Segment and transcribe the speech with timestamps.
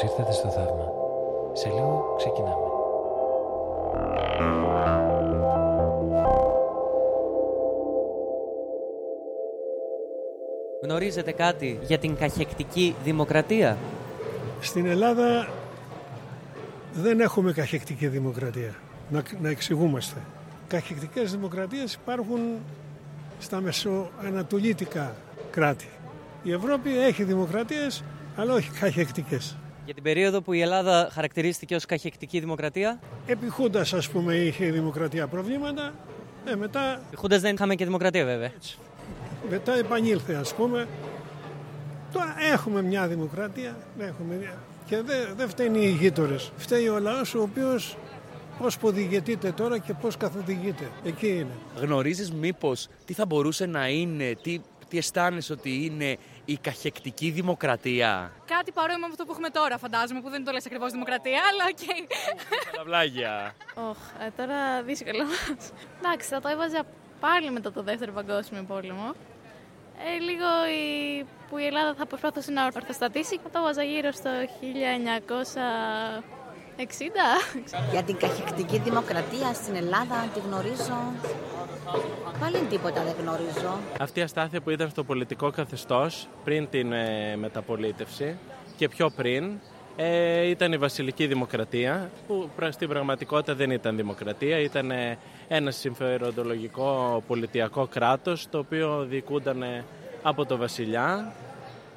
[0.00, 0.92] Καλώς ήρθατε στο θαύμα.
[1.52, 2.54] Σε λίγο ξεκινάμε.
[10.82, 13.78] Γνωρίζετε κάτι για την καχεκτική δημοκρατία;
[14.60, 15.48] Στην Ελλάδα
[16.92, 18.74] δεν έχουμε καχεκτική δημοκρατία.
[19.10, 20.20] Να, να εξηγούμαστε.
[20.68, 22.40] Καχεκτικές δημοκρατίες υπάρχουν
[23.38, 25.14] στα μεσοανατολίτικα
[25.50, 25.88] κράτη.
[26.42, 28.04] Η Ευρώπη έχει δημοκρατίες,
[28.36, 29.56] αλλά όχι καχεκτικές.
[29.84, 34.64] Για την περίοδο που η Ελλάδα χαρακτηρίστηκε ως καχεκτική δημοκρατία; Επί Χούντας, ας πούμε, είχε
[34.64, 35.94] η δημοκρατία προβλήματα.
[36.44, 38.50] Ε, μετά, Επί Χούντας δεν είχαμε και δημοκρατία βέβαια.
[39.50, 40.88] μετά επανήλθε, ας πούμε.
[42.12, 43.76] Τώρα έχουμε μια δημοκρατία.
[43.98, 44.54] Έχουμε μια...
[44.86, 46.52] Και δεν δεν φταίνει οι γείτονες.
[46.56, 47.96] Φταίει ο λαός ο οποίος
[48.58, 50.88] πώς ποδηγετείται τώρα και πώς καθοδηγείται.
[51.04, 51.54] Εκεί είναι.
[51.80, 56.16] Γνωρίζεις μήπως τι θα μπορούσε να είναι, τι, τι αισθάνεσαι ότι είναι
[56.50, 58.32] η καχεκτική δημοκρατία.
[58.46, 61.64] Κάτι παρόμοιο με αυτό που έχουμε τώρα, φαντάζομαι, που δεν το λες ακριβώς δημοκρατία, αλλά
[61.72, 61.84] οκ.
[62.70, 63.54] Καλαβλάγια.
[63.74, 65.22] Οχ, ε, τώρα δύσκολο.
[65.98, 66.82] Εντάξει, θα το έβαζα
[67.20, 69.14] πάλι μετά το δεύτερο παγκόσμιο πόλεμο.
[70.06, 70.48] Ε, λίγο
[70.80, 71.24] η...
[71.48, 74.34] που η Ελλάδα θα προσπαθούσε να ορθοστατήσει, θα το έβαζα γύρω στο 1960.
[77.90, 81.12] Για την καχεκτική δημοκρατία στην Ελλάδα τη γνωρίζω.
[82.40, 83.78] Πάλι τίποτα δεν γνωρίζω.
[84.00, 88.38] Αυτή η αστάθεια που ήταν στο πολιτικό καθεστώς πριν την ε, μεταπολίτευση
[88.76, 89.52] και πιο πριν
[89.96, 95.18] ε, ήταν η βασιλική δημοκρατία που πρα- στην πραγματικότητα δεν ήταν δημοκρατία, ήταν ε,
[95.48, 99.84] ένα συμφεροντολογικό πολιτιακό κράτος το οποίο διοικούνταν ε,
[100.22, 101.32] από το βασιλιά,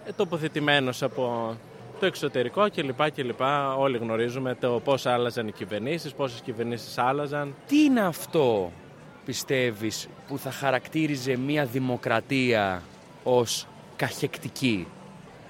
[0.05, 1.55] ε, τοποθετημένος από
[1.99, 3.11] το εξωτερικό κλπ.
[3.11, 3.41] κλπ.
[3.77, 7.55] Όλοι γνωρίζουμε το πώς άλλαζαν οι κυβερνήσεις, πόσες κυβερνήσεις άλλαζαν.
[7.67, 8.71] Τι είναι αυτό,
[9.25, 12.81] πιστεύεις, που θα χαρακτήριζε μια δημοκρατία
[13.23, 14.87] ως καχεκτική;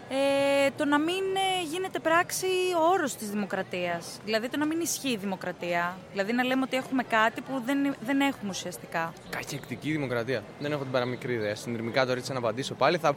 [0.09, 2.45] Ε, το να μην ε, γίνεται πράξη
[2.81, 4.19] ο όρος της δημοκρατίας.
[4.25, 5.97] Δηλαδή το να μην ισχύει η δημοκρατία.
[6.11, 9.13] Δηλαδή να λέμε ότι έχουμε κάτι που δεν, δεν έχουμε ουσιαστικά.
[9.29, 10.43] Καχεκτική δημοκρατία.
[10.59, 11.55] Δεν έχω την παραμικρή ιδέα.
[11.55, 12.97] Συνειρμικά το ρίτσα να απαντήσω πάλι.
[12.97, 13.15] Θα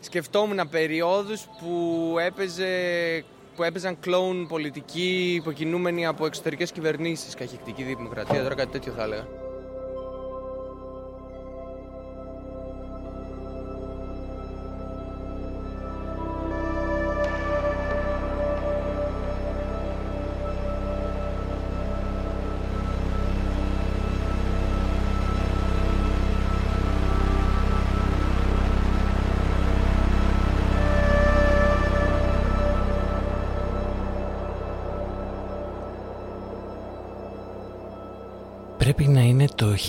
[0.00, 2.68] σκεφτόμουν περιόδους που, έπαιζε,
[3.56, 7.34] που έπαιζαν κλόουν πολιτικοί υποκινούμενοι από εξωτερικές κυβερνήσεις.
[7.34, 9.26] Καχεκτική δημοκρατία, τώρα κάτι τέτοιο θα έλεγα.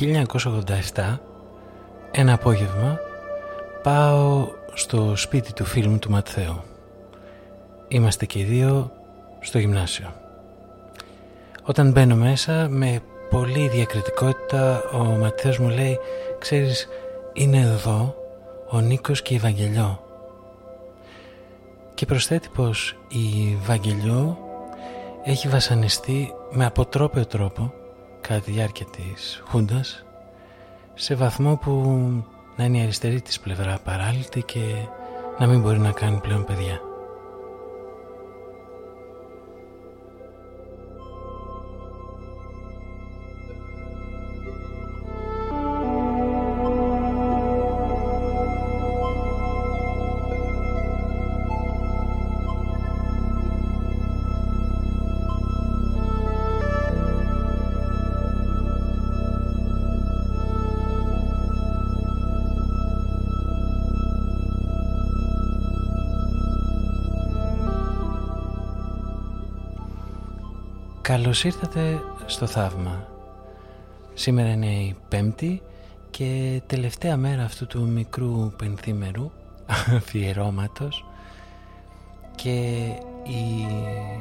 [0.02, 1.18] 1987,
[2.12, 3.00] ένα απόγευμα,
[3.84, 6.62] πάω στο σπίτι του φίλου μου του Ματθαίου.
[7.88, 8.92] Είμαστε και οι δύο
[9.40, 10.14] στο γυμνάσιο.
[11.64, 16.00] Όταν μπαίνω μέσα, με πολύ διακριτικότητα, ο Ματθαίος μου λέει
[16.40, 16.88] «Ξέρεις,
[17.34, 18.16] είναι εδώ
[18.70, 20.04] ο Νίκος και η Βαγγελιό».
[21.94, 24.38] Και προσθέτει πως η Βαγγελιό
[25.24, 27.74] έχει βασανιστεί με αποτρόπαιο τρόπο
[28.22, 30.06] κατά τη διάρκεια της Χούντας
[30.94, 31.72] σε βαθμό που
[32.56, 34.60] να είναι η αριστερή της πλευρά παράλυτη και
[35.40, 36.91] να μην μπορεί να κάνει πλέον παιδιά.
[71.32, 73.08] Καλώς ήρθατε στο Θαύμα.
[74.14, 75.62] Σήμερα είναι η Πέμπτη
[76.10, 79.32] και τελευταία μέρα αυτού του μικρού πενθήμερου
[79.98, 81.06] αφιερώματος
[82.36, 82.86] και
[83.24, 83.68] η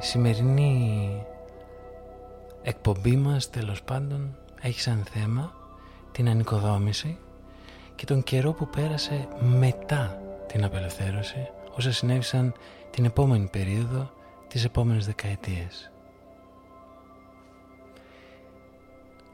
[0.01, 1.11] σημερινή
[2.63, 5.53] εκπομπή μας τέλος πάντων έχει σαν θέμα
[6.13, 7.19] την ανοικοδόμηση
[7.95, 9.29] και τον καιρό που πέρασε
[9.59, 12.53] μετά την απελευθέρωση όσα συνέβησαν
[12.91, 14.11] την επόμενη περίοδο
[14.49, 15.90] τις επόμενες δεκαετίες.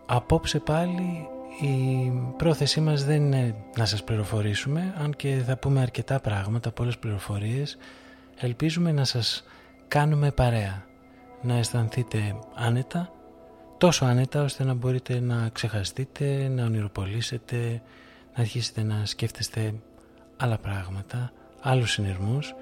[0.07, 1.29] Απόψε πάλι
[1.61, 6.99] η πρόθεσή μας δεν είναι να σας πληροφορήσουμε αν και θα πούμε αρκετά πράγματα, πολλές
[6.99, 7.77] πληροφορίες
[8.37, 9.45] ελπίζουμε να σας
[9.89, 10.85] κάνουμε παρέα
[11.43, 13.13] να αισθανθείτε άνετα
[13.79, 17.83] τόσο άνετα ώστε να μπορείτε να ξεχαστείτε, να ονειροπολίσετε
[18.35, 19.75] να αρχίσετε να σκέφτεστε
[20.37, 22.55] άλλα πράγματα άλλους συνειρμούς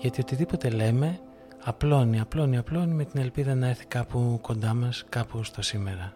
[0.00, 1.20] γιατί οτιδήποτε λέμε
[1.64, 6.12] απλώνει, απλώνει, απλώνει με την ελπίδα να έρθει κάπου κοντά μας, κάπου στο σήμερα.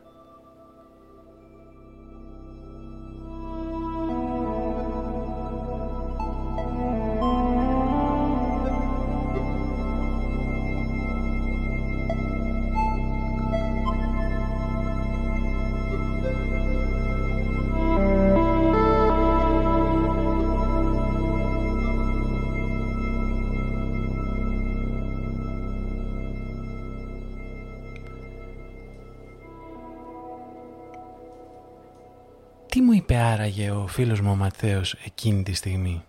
[33.88, 36.05] Ο φίλος μου ο Ματθαίος εκείνη τη στιγμή.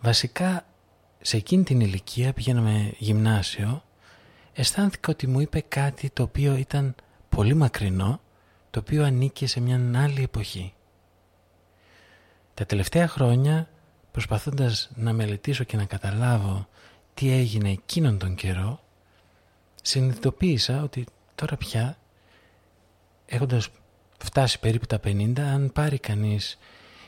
[0.00, 0.66] Βασικά
[1.20, 3.84] σε εκείνη την ηλικία πηγαίναμε γυμνάσιο
[4.52, 6.94] αισθάνθηκα ότι μου είπε κάτι το οποίο ήταν
[7.28, 8.20] πολύ μακρινό
[8.70, 10.74] το οποίο ανήκε σε μια άλλη εποχή.
[12.54, 13.68] Τα τελευταία χρόνια
[14.10, 16.68] προσπαθώντας να μελετήσω και να καταλάβω
[17.14, 18.80] τι έγινε εκείνον τον καιρό
[19.82, 21.96] συνειδητοποίησα ότι τώρα πια
[23.26, 23.68] έχοντας
[24.24, 26.58] φτάσει περίπου τα 50, αν πάρει κανείς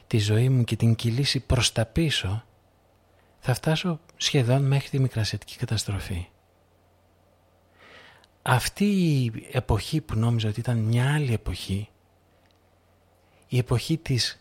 [0.06, 2.44] τη ζωή μου και την κυλήσει προς τα πίσω,
[3.38, 6.26] θα φτάσω σχεδόν μέχρι τη μικρασιατική καταστροφή.
[8.42, 11.88] Αυτή η εποχή που νόμιζα ότι ήταν μια άλλη εποχή,
[13.48, 14.40] η εποχή της,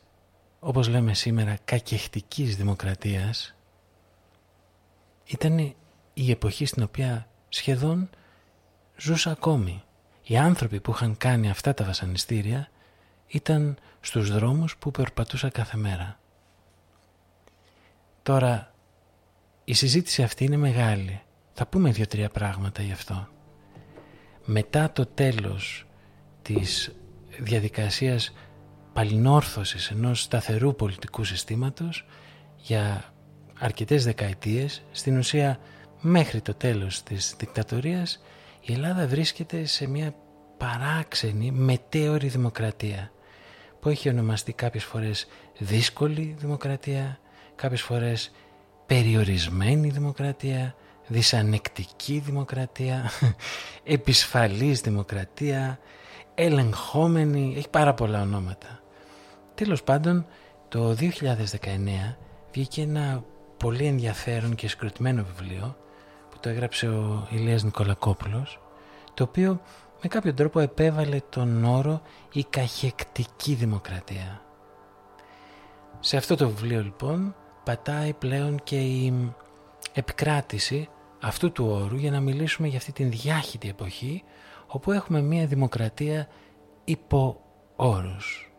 [0.60, 3.56] όπως λέμε σήμερα, κακεχτικής δημοκρατίας,
[5.26, 5.76] ήταν
[6.14, 8.10] η εποχή στην οποία σχεδόν
[8.98, 9.84] ζούσα ακόμη.
[10.24, 12.70] Οι άνθρωποι που είχαν κάνει αυτά τα βασανιστήρια
[13.28, 16.20] ήταν στους δρόμους που περπατούσα κάθε μέρα.
[18.24, 18.74] Τώρα,
[19.64, 21.22] η συζήτηση αυτή είναι μεγάλη.
[21.54, 23.28] Θα πούμε δύο-τρία πράγματα γι' αυτό.
[24.46, 25.86] Μετά το τέλος
[26.42, 26.96] της
[27.40, 28.34] διαδικασίας
[28.94, 32.06] παλινόρθωσης ενός σταθερού πολιτικού συστήματος
[32.58, 33.14] για
[33.60, 35.60] αρκετές δεκαετίες, στην ουσία
[36.02, 38.22] μέχρι το τέλος της δικτατορίας,
[38.62, 40.16] η Ελλάδα βρίσκεται σε μια
[40.58, 43.12] παράξενη μετέωρη δημοκρατία
[43.80, 45.28] που έχει ονομαστεί κάποιες φορές
[45.58, 47.20] δύσκολη δημοκρατία,
[47.56, 48.32] κάποιες φορές
[48.86, 50.76] περιορισμένη δημοκρατία,
[51.08, 53.12] δυσανεκτική δημοκρατία,
[53.84, 55.80] επισφαλής δημοκρατία,
[56.36, 58.80] ελεγχόμενη, έχει πάρα πολλά ονόματα.
[59.56, 60.26] Τέλος πάντων,
[60.68, 61.10] το 2019
[62.52, 63.24] βγήκε ένα
[63.58, 65.76] πολύ ενδιαφέρον και σκροτημένο βιβλίο που
[66.42, 68.60] το έγραψε ο Ηλίας Νικολακόπουλος,
[69.14, 69.62] το οποίο
[70.02, 72.02] με κάποιο τρόπο επέβαλε τον όρο
[72.32, 74.42] η καχεκτική δημοκρατία.
[76.00, 79.34] Σε αυτό το βιβλίο λοιπόν πατάει πλέον και η
[79.94, 80.90] επικράτηση
[81.22, 84.24] αυτού του όρου για να μιλήσουμε για αυτή την διάχυτη εποχή
[84.68, 86.28] όπου έχουμε μια δημοκρατία
[86.84, 87.42] υπό
[87.76, 88.51] όρους.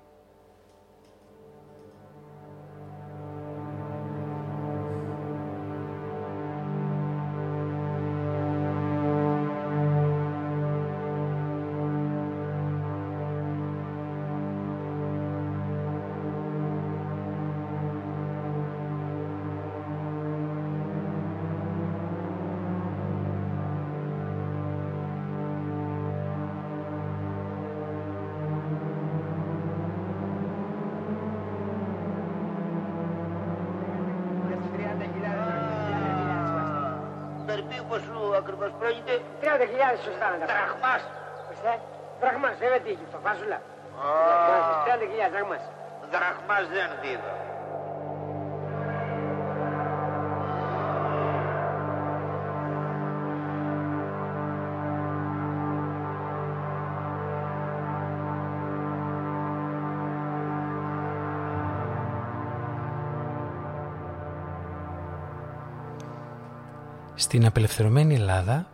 [67.32, 68.66] Στην απελευθερωμένη Ελλάδα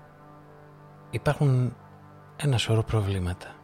[1.11, 1.77] υπάρχουν
[2.37, 3.55] ένα σωρό προβλήματα.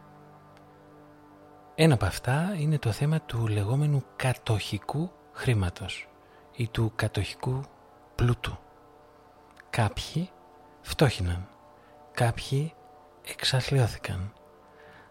[1.75, 6.09] Ένα από αυτά είναι το θέμα του λεγόμενου κατοχικού χρήματος
[6.55, 7.61] ή του κατοχικού
[8.15, 8.57] πλούτου.
[9.69, 10.29] Κάποιοι
[10.81, 11.47] φτώχυναν,
[12.11, 12.73] κάποιοι
[13.25, 14.33] εξαθλιώθηκαν,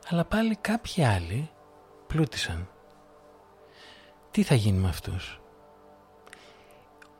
[0.08, 1.50] αλλά πάλι κάποιοι άλλοι
[2.06, 2.68] πλούτησαν.
[4.30, 5.40] Τι θα γίνει με αυτούς;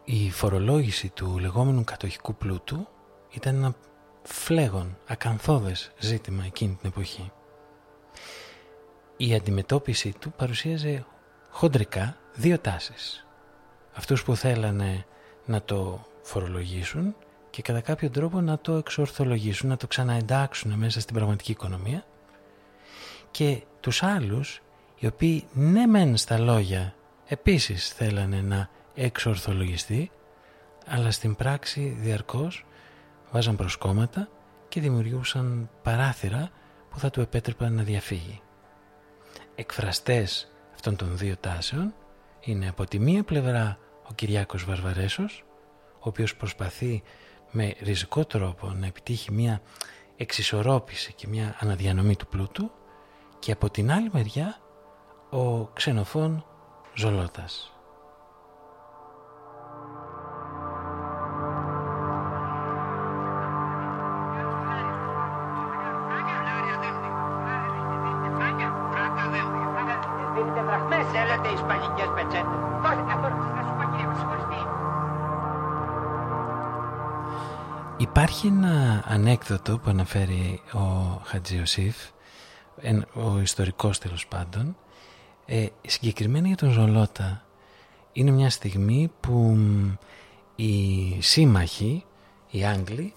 [0.05, 2.89] Η φορολόγηση του λεγόμενου κατοχικού πλούτου
[3.31, 3.75] ήταν ένα
[4.23, 7.33] φλέγον, ακαθόδες ζήτημα εκείνη την εποχή.
[9.17, 11.05] Η αντιμετώπιση του παρουσίαζε
[11.51, 13.27] χοντρικά δύο τάσεις.
[13.95, 15.05] Αυτούς που θέλανε
[15.45, 17.17] να το φορολογήσουν
[17.51, 22.05] και κατά κάποιο τρόπο να το εξορθολογήσουν, να το ξαναεντάξουν μέσα στην πραγματική οικονομία
[23.31, 24.63] και τους άλλους
[24.99, 26.95] οι οποίοι ναι μεν στα λόγια
[27.27, 30.11] επίσης θέλανε να εξορθολογιστεί
[30.87, 32.67] αλλά στην πράξη διαρκώς
[33.31, 34.29] βάζαν προσκόμματα
[34.69, 36.51] και δημιουργούσαν παράθυρα
[36.91, 38.41] που θα του επέτρεπαν να διαφύγει.
[39.55, 41.95] Εκφραστές αυτών των δύο τάσεων
[42.41, 45.45] είναι από τη μία πλευρά ο Κυριάκος Βαρβαρέσος,
[45.95, 47.03] ο οποίος προσπαθεί
[47.51, 49.61] με ριζικό τρόπο να επιτύχει μια
[50.17, 52.71] εξισορρόπηση και μια αναδιανομή του πλούτου
[53.39, 54.57] και από την άλλη μεριά
[55.31, 56.45] ο ξενοφών
[56.95, 57.74] Ζολότας.
[79.49, 80.79] Ανέκδοτο που αναφέρει ο
[81.25, 81.97] Χατζιωσήφ,
[83.15, 84.77] ο ιστορικός τέλος πάντων,
[85.47, 87.45] ε, συγκεκριμένα για τον Ζολότα.
[88.13, 89.59] Είναι μια στιγμή που
[90.55, 92.05] οι σύμμαχοι,
[92.51, 93.13] οι Άγγλοι,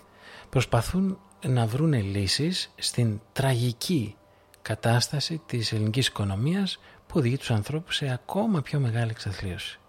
[0.49, 4.15] προσπαθούν να βρουν λύσεις στην τραγική
[4.61, 9.79] κατάσταση της ελληνικής οικονομίας που οδηγεί τους ανθρώπους σε ακόμα πιο μεγάλη εξαθλίωση.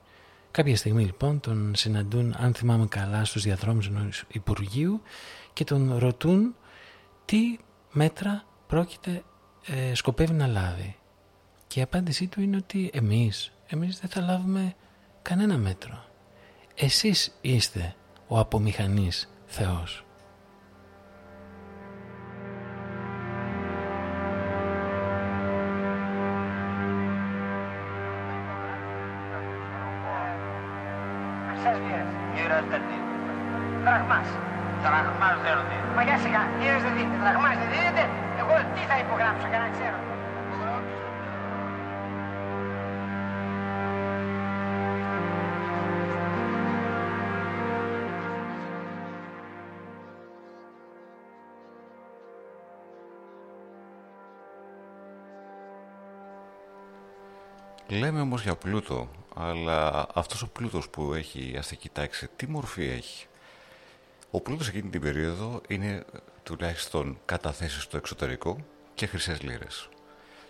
[0.51, 5.03] Κάποια στιγμή λοιπόν τον συναντούν, αν θυμάμαι καλά, στους διαδρόμους ενός Υπουργείου
[5.59, 6.55] και τον ρωτούν
[7.25, 7.59] τι
[7.93, 9.23] μέτρα πρόκειται,
[9.67, 10.97] ε, σκοπεύει να λάβει.
[11.67, 14.75] Και η απάντησή του είναι ότι εμείς, εμείς δεν θα λάβουμε
[15.23, 16.05] κανένα μέτρο.
[16.75, 17.95] Εσείς είστε
[18.29, 20.05] ο απομηχανής Θεός.
[57.91, 62.89] Λέμε όμως για πλούτο, αλλά αυτός ο πλούτος που έχει η αστική τάξη, τι μορφή
[62.89, 63.27] έχει;
[64.31, 66.05] Ο πλούτος εκείνη την περίοδο είναι
[66.43, 68.57] τουλάχιστον καταθέσεις στο εξωτερικό
[68.95, 69.89] και χρυσές λίρες.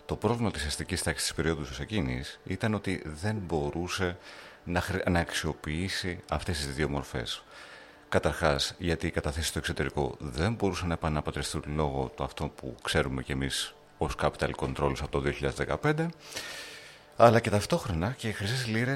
[0.05, 4.17] Το πρόβλημα της αστικής τάξης της περίοδου εκείνης ήταν ότι δεν μπορούσε
[4.63, 7.43] να, να αξιοποιήσει αυτές τις δύο μορφές.
[8.09, 13.23] Καταρχάς, γιατί οι καταθέσεις στο εξωτερικό δεν μπορούσαν να επαναπατριστούν λόγω του αυτό που ξέρουμε
[13.23, 15.23] κι εμείς ως capital controls από το
[15.81, 16.07] 2015
[17.21, 18.95] αλλά και ταυτόχρονα και οι χρυσές λίρε,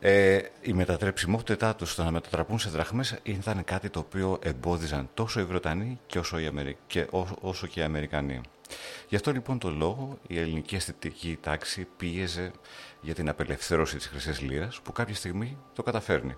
[0.00, 5.40] ε, η μετατρεψιμότητά τους στο να μετατραπούν σε δραχμές ήταν κάτι το οποίο εμπόδιζαν τόσο
[5.40, 6.76] οι Βρετανοί και όσο, οι Αμερι...
[6.86, 7.06] και
[7.40, 8.40] όσο και οι Αμερικανοί.
[9.08, 12.50] Γι' αυτό λοιπόν το λόγο η ελληνική αισθητική τάξη πίεζε
[13.00, 16.36] για την απελευθέρωση της χρυσής λίρας που κάποια στιγμή το καταφέρνει.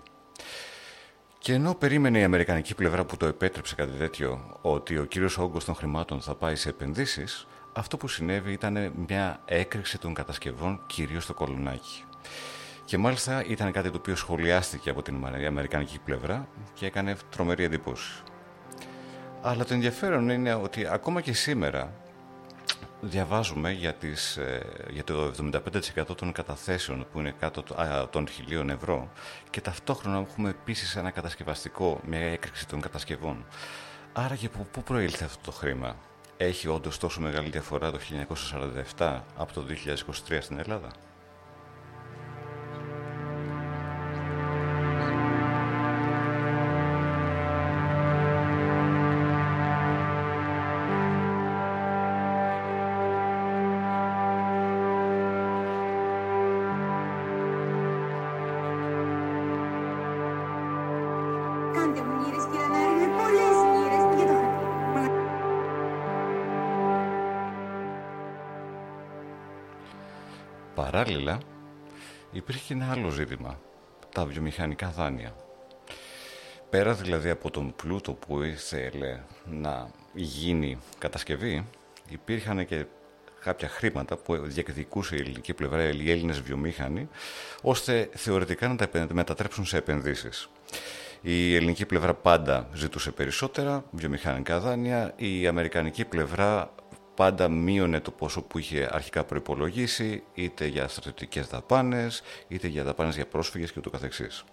[1.39, 5.65] Και ενώ περίμενε η Αμερικανική πλευρά που το επέτρεψε κάτι τέτοιο ότι ο κύριος όγκος
[5.65, 11.23] των χρημάτων θα πάει σε επενδύσεις, αυτό που συνέβη ήταν μια έκρηξη των κατασκευών κυρίως
[11.23, 12.03] στο κολονάκι.
[12.85, 18.23] Και μάλιστα ήταν κάτι το οποίο σχολιάστηκε από την αμερικανική πλευρά και έκανε τρομερή εντύπωση.
[19.41, 21.93] Αλλά το ενδιαφέρον είναι ότι ακόμα και σήμερα
[23.01, 25.33] διαβάζουμε για, τις, ε, για το
[26.01, 27.63] 75% των καταθέσεων που είναι κάτω
[28.09, 29.11] των χιλίων ευρώ
[29.49, 33.45] και ταυτόχρονα έχουμε επίσης ένα κατασκευαστικό, μια έκρηξη των κατασκευών.
[34.13, 35.95] Άρα και πού προήλθε αυτό το χρήμα;
[36.37, 37.99] Έχει όντως τόσο μεγάλη διαφορά το
[38.97, 39.65] 1947 από το
[40.29, 40.91] 2023 στην Ελλάδα;
[73.17, 73.59] Ζήτημα,
[74.13, 75.35] τα βιομηχανικά δάνεια.
[76.69, 81.65] Πέρα δηλαδή από τον πλούτο που ήθελε να γίνει κατασκευή,
[82.09, 82.85] υπήρχαν και
[83.43, 87.09] κάποια χρήματα που διεκδικούσε η ελληνική πλευρά, οι Έλληνες βιομήχανοι,
[87.61, 90.49] ώστε θεωρητικά να τα μετατρέψουν σε επενδύσεις.
[91.21, 96.71] Η ελληνική πλευρά πάντα ζητούσε περισσότερα βιομηχανικά δάνεια, η αμερικανική πλευρά
[97.17, 103.15] πάντα μείωνε το ποσό που είχε αρχικά προϋπολογίσει, είτε για στρατιωτικές δαπάνες, είτε για δαπάνες
[103.15, 104.43] για πρόσφυγες και ούτω καθεξής.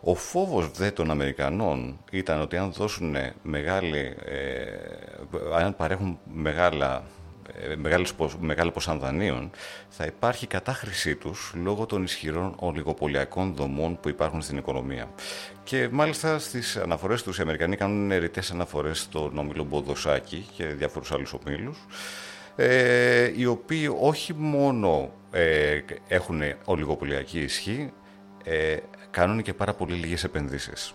[0.00, 4.66] Ο φόβος δε των Αμερικανών ήταν ότι αν δώσουν μεγάλη, ε,
[5.54, 7.21] αν παρέχουν μεγάλα ε, μεγάλες,
[8.42, 9.50] μεγάλος ποσά δανείων,
[9.88, 15.10] θα υπάρχει κατάχρησή τους λόγω των ισχυρών ολιγοπολιακών δομών που υπάρχουν στην οικονομία.
[15.64, 21.12] Και μάλιστα στις αναφορές τους οι Αμερικανοί κάνουν ρητές αναφορές στον όμιλο Μποδοσάκη και διάφορους
[21.12, 21.78] άλλους ομίλους,
[22.56, 27.92] ε, οι οποίοι όχι μόνο ε, έχουν ολιγοπολιακή ισχύ,
[28.44, 28.76] ε,
[29.10, 30.94] κάνουν και πάρα πολύ λίγες επενδύσεις.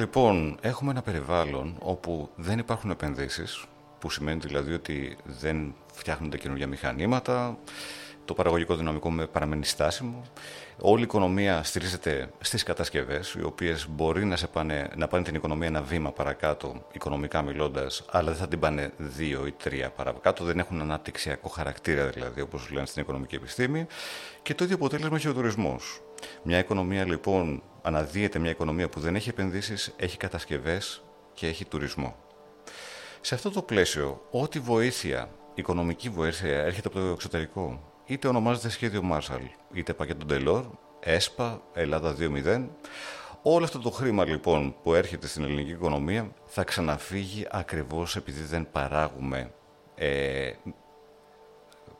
[0.00, 3.64] Λοιπόν έχουμε ένα περιβάλλον όπου δεν υπάρχουν επενδύσεις,
[3.98, 7.58] που σημαίνει δηλαδή ότι δεν φτιάχνονται καινούργια μηχανήματα,
[8.24, 10.22] το παραγωγικό δυναμικό με παραμένει στάσιμο.
[10.80, 15.34] Όλη η οικονομία στηρίζεται στις κατασκευές, οι οποίες μπορεί να, σε πάνε, να πάνε την
[15.34, 20.44] οικονομία ένα βήμα παρακάτω, οικονομικά μιλώντας, αλλά δεν θα την πάνε δύο ή τρία παρακάτω.
[20.44, 23.86] Δεν έχουν αναπτυξιακό χαρακτήρα, δηλαδή, όπως λένε στην οικονομική επιστήμη.
[24.42, 26.00] Και το ίδιο αποτέλεσμα έχει ο τουρισμός.
[26.42, 32.16] Μια οικονομία λοιπόν, αναδύεται μια οικονομία που δεν έχει επενδύσεις, έχει κατασκευές και έχει τουρισμό.
[33.20, 39.02] Σε αυτό το πλαίσιο, ό,τι βοήθεια, οικονομική βοήθεια έρχεται από το εξωτερικό, είτε ονομάζεται σχέδιο
[39.12, 40.64] Marshall, είτε πακέτο Delors,
[41.00, 42.66] ΕΣΠΑ, Ελλάδα 2.0,
[43.42, 48.70] όλο αυτό το χρήμα λοιπόν που έρχεται στην ελληνική οικονομία θα ξαναφύγει ακριβώς επειδή δεν
[48.72, 49.52] παράγουμε
[49.94, 50.52] ε,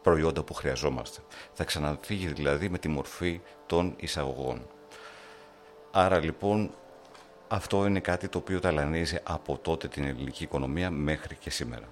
[0.03, 1.21] προϊόντα που χρειαζόμαστε.
[1.53, 4.67] Θα ξαναφύγει δηλαδή με τη μορφή των εισαγωγών.
[5.93, 6.71] Άρα λοιπόν
[7.49, 11.87] αυτό είναι κάτι το οποίο ταλανίζει από τότε την ελληνική οικονομία μέχρι και σήμερα.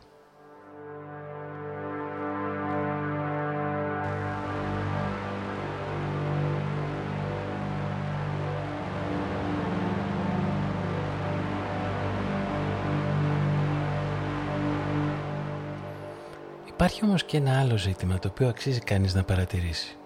[16.66, 19.96] Υπάρχει όμως και ένα άλλο ζήτημα το οποίο αξίζει κανείς να παρατηρήσει.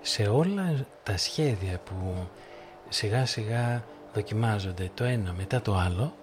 [0.00, 2.28] Σε όλα τα σχέδια που
[2.92, 6.14] σιγά σιγά δοκιμάζονται το ένα μετά το άλλο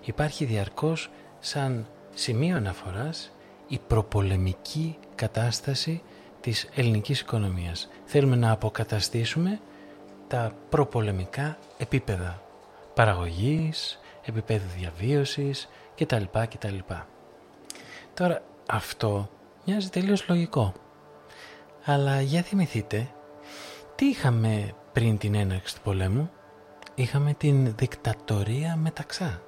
[0.00, 3.32] υπάρχει διαρκώς σαν σημείο αναφοράς
[3.68, 6.02] η προπολεμική κατάσταση
[6.40, 7.88] της ελληνικής οικονομίας.
[8.04, 9.60] Θέλουμε να αποκαταστήσουμε
[10.28, 12.42] τα προπολεμικά επίπεδα
[12.94, 16.24] παραγωγής, επίπεδου διαβίωσης κτλ.
[16.32, 16.78] κτλ.
[18.14, 19.30] Τώρα αυτό
[19.64, 20.72] μοιάζει τελείως λογικό.
[21.84, 23.08] Αλλά για θυμηθείτε,
[23.94, 26.30] τι είχαμε πριν την έναρξη του πολέμου
[26.94, 29.42] είχαμε την δικτατορία μεταξά.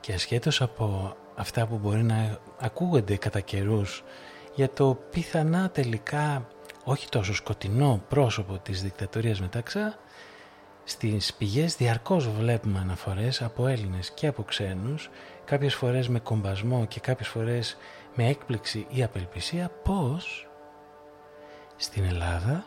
[0.00, 4.04] Και ασχέτως από αυτά που μπορεί να ακούγονται κατά καιρούς
[4.54, 6.46] για το πιθανά τελικά
[6.84, 9.98] όχι τόσο σκοτεινό πρόσωπο της δικτατορίας μεταξά,
[10.84, 15.10] στις πηγές διαρκώς βλέπουμε αναφορές από Έλληνες και από ξένους,
[15.44, 17.76] κάποιες φορές με κομπασμό και κάποιες φορές
[18.14, 20.48] με έκπληξη ή απελπισία, πως
[21.76, 22.64] στην Ελλάδα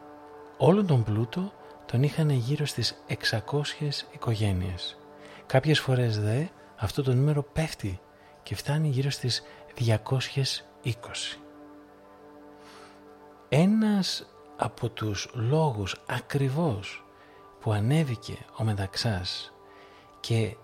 [0.58, 1.52] όλον τον πλούτο
[1.86, 4.98] τον είχαν γύρω στις 600 οικογένειες.
[5.46, 6.44] Κάποιες φορές δε
[6.78, 8.00] αυτό το νούμερο πέφτει
[8.44, 9.44] και φτάνει γύρω στις
[9.80, 11.40] 220.
[13.50, 14.26] Ένας
[14.58, 17.06] από τους λόγους ακριβώς
[17.60, 19.54] που ανέβηκε ο Μεταξάς
[20.20, 20.56] και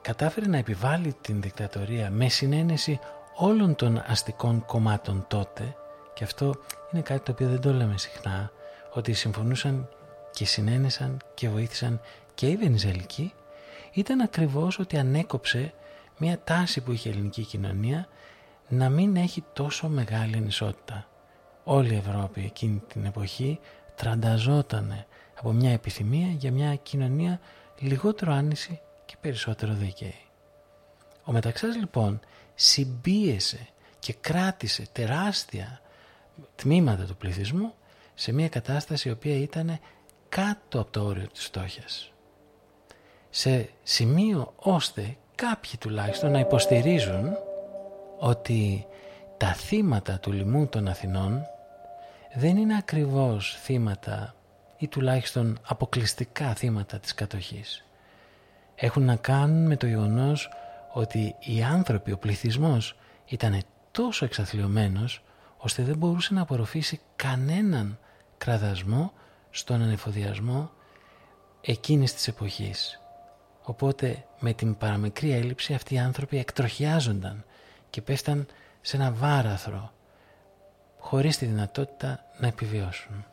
[0.00, 2.98] κατάφερε να επιβάλλει την δικτατορία με συνένεση
[3.36, 5.76] όλων των αστικών κομμάτων τότε
[6.14, 6.54] και αυτό
[6.92, 8.50] είναι κάτι το οποίο δεν το λέμε συχνά
[8.92, 9.88] ότι συμφωνούσαν
[10.36, 12.00] και συνένεσαν και βοήθησαν
[12.34, 13.32] και οι Βενιζελικοί
[13.92, 15.74] ήταν ακριβώς ότι ανέκοψε
[16.18, 18.08] μια τάση που είχε η ελληνική κοινωνία
[18.68, 21.08] να μην έχει τόσο μεγάλη ανισότητα.
[21.64, 23.60] Όλη η Ευρώπη εκείνη την εποχή
[23.94, 25.04] τρανταζόταν
[25.38, 27.40] από μια επιθυμία για μια κοινωνία
[27.78, 30.20] λιγότερο άνηση και περισσότερο δίκαιη.
[31.24, 32.20] Ο Μεταξάς λοιπόν
[32.54, 33.68] συμπίεσε
[33.98, 35.80] και κράτησε τεράστια
[36.56, 37.74] τμήματα του πληθυσμού
[38.14, 39.78] σε μια κατάσταση η οποία ήταν
[40.28, 42.12] κάτω από το όριο της φτώχειας.
[43.30, 47.36] Σε σημείο ώστε κάποιοι τουλάχιστον να υποστηρίζουν
[48.18, 48.86] ότι
[49.36, 51.42] τα θύματα του λοιμού των Αθηνών
[52.34, 54.34] δεν είναι ακριβώς θύματα
[54.78, 57.84] ή τουλάχιστον αποκλειστικά θύματα της κατοχής.
[58.74, 60.48] Έχουν να κάνουν με το γεγονός
[60.92, 65.22] ότι οι άνθρωποι, ο πληθυσμός ήταν τόσο εξαθλειωμένος
[65.56, 67.98] ώστε δεν μπορούσε να απορροφήσει κανέναν
[68.38, 69.12] κραδασμό
[69.56, 70.70] στον ανεφοδιασμό
[71.60, 73.00] εκείνης της εποχής.
[73.62, 77.44] Οπότε με την παραμικρή έλλειψη αυτοί οι άνθρωποι εκτροχιάζονταν
[77.90, 78.46] και πέφταν
[78.80, 79.92] σε ένα βάραθρο
[80.98, 83.24] χωρίς τη δυνατότητα να επιβιώσουν.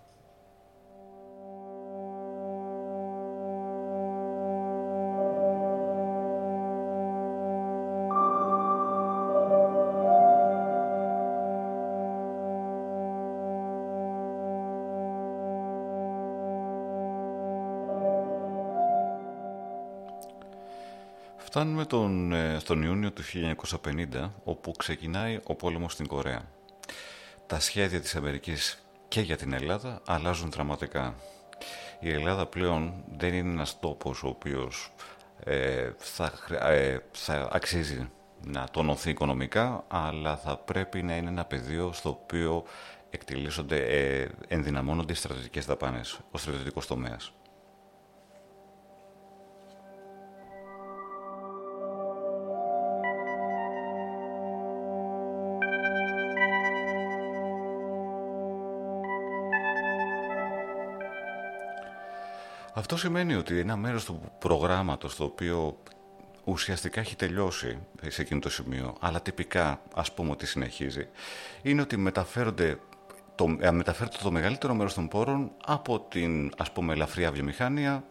[21.53, 26.41] Φτάνουμε τον, ε, στον Ιούνιο του 1950, όπου ξεκινάει ο πόλεμος στην Κορέα.
[27.47, 31.15] Τα σχέδια της Αμερικής και για την Ελλάδα αλλάζουν δραματικά.
[31.99, 34.91] Η Ελλάδα πλέον δεν είναι ένας τόπος ο οποίος
[35.43, 36.31] ε, θα,
[36.69, 38.09] ε, θα αξίζει
[38.45, 42.63] να τονωθεί οικονομικά, αλλά θα πρέπει να είναι ένα πεδίο στο οποίο
[43.09, 47.31] εκτελήσονται, ε, ενδυναμώνονται οι στρατιωτικές δαπάνες, ο στρατιωτικός τομέας.
[62.73, 65.77] Αυτό σημαίνει ότι ένα μέρος του προγράμματος το οποίο
[66.43, 71.07] ουσιαστικά έχει τελειώσει σε εκείνο το σημείο, αλλά τυπικά ας πούμε ότι συνεχίζει,
[71.61, 72.79] είναι ότι μεταφέρονται
[73.35, 78.03] το, ε, μεταφέρεται το μεγαλύτερο μέρος των πόρων από την ας πούμε ελαφριά βιομηχανία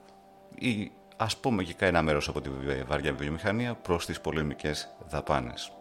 [0.55, 2.51] ή ας πούμε και ένα μέρος από τη
[2.87, 5.73] βαριά βιομηχανία προς τις πολεμικές δαπάνες.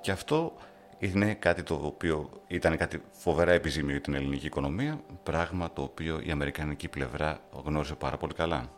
[0.00, 0.56] Και αυτό
[1.04, 6.20] είναι κάτι το οποίο ήταν κάτι φοβερά επιζήμιο για την ελληνική οικονομία, πράγμα το οποίο
[6.24, 8.70] η αμερικανική πλευρά γνώριζε πάρα πολύ καλά.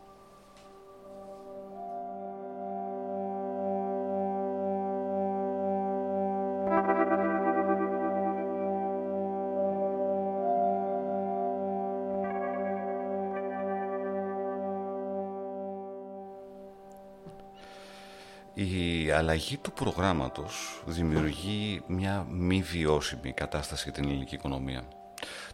[19.17, 24.83] Αλλαγή του προγράμματος δημιουργεί μια μη βιώσιμη κατάσταση για την ελληνική οικονομία.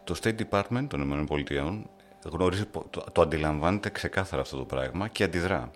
[0.03, 1.83] Το State Department των ΗΠΑ
[2.29, 5.71] γνωρίζει, το, το αντιλαμβάνεται ξεκάθαρα αυτό το πράγμα και αντιδρά.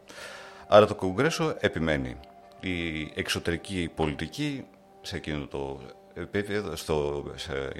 [0.68, 2.16] Άρα το Κογκρέσο επιμένει.
[2.60, 4.66] Η εξωτερική πολιτική
[5.02, 5.80] σε εκείνο το
[6.14, 7.72] επίπεδο, στο, σε,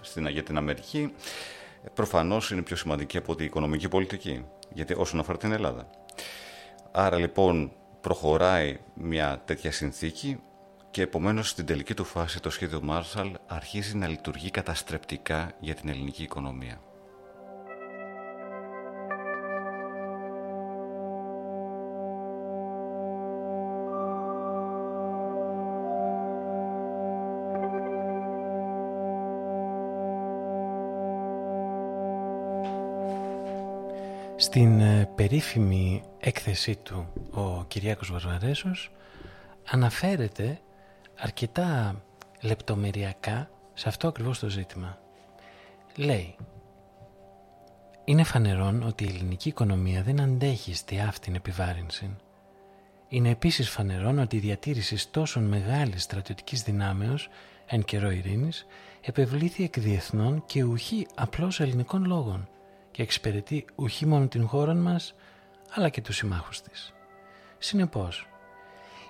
[0.00, 1.14] στην, για την Αμερική,
[1.94, 5.90] προφανώς είναι πιο σημαντική από την οικονομική πολιτική, γιατί όσον αφορά την Ελλάδα.
[6.90, 10.40] Άρα λοιπόν προχωράει μια τέτοια συνθήκη
[10.90, 15.88] και επομένως στην τελική του φάση το σχέδιο Marshall αρχίζει να λειτουργεί καταστρεπτικά για την
[15.88, 16.80] ελληνική οικονομία.
[34.52, 38.90] Στην ε, περίφημη έκθεσή του ο Κυριάκος Βαρβαρέσος
[39.70, 40.60] αναφέρεται
[41.18, 42.02] αρκετά
[42.42, 44.98] λεπτομεριακά σε αυτό ακριβώς το ζήτημα.
[45.96, 46.36] Λέει
[48.04, 52.16] «Είναι φανερόν ότι η ελληνική οικονομία δεν αντέχει στη αυτήν επιβάρυνση.
[53.08, 57.28] Είναι επίσης φανερόν ότι η διατήρηση τόσο μεγάλης στρατιωτικής δυνάμεως
[57.66, 58.66] εν καιρό ειρήνης
[59.00, 62.48] επευλήθη εκ διεθνών και ουχή απλώς ελληνικών λόγων
[62.92, 65.14] και εξυπηρετεί ουχή μόνο την χώρα μας,
[65.70, 66.94] αλλά και τους συμμάχους της.
[67.58, 68.26] Συνεπώς,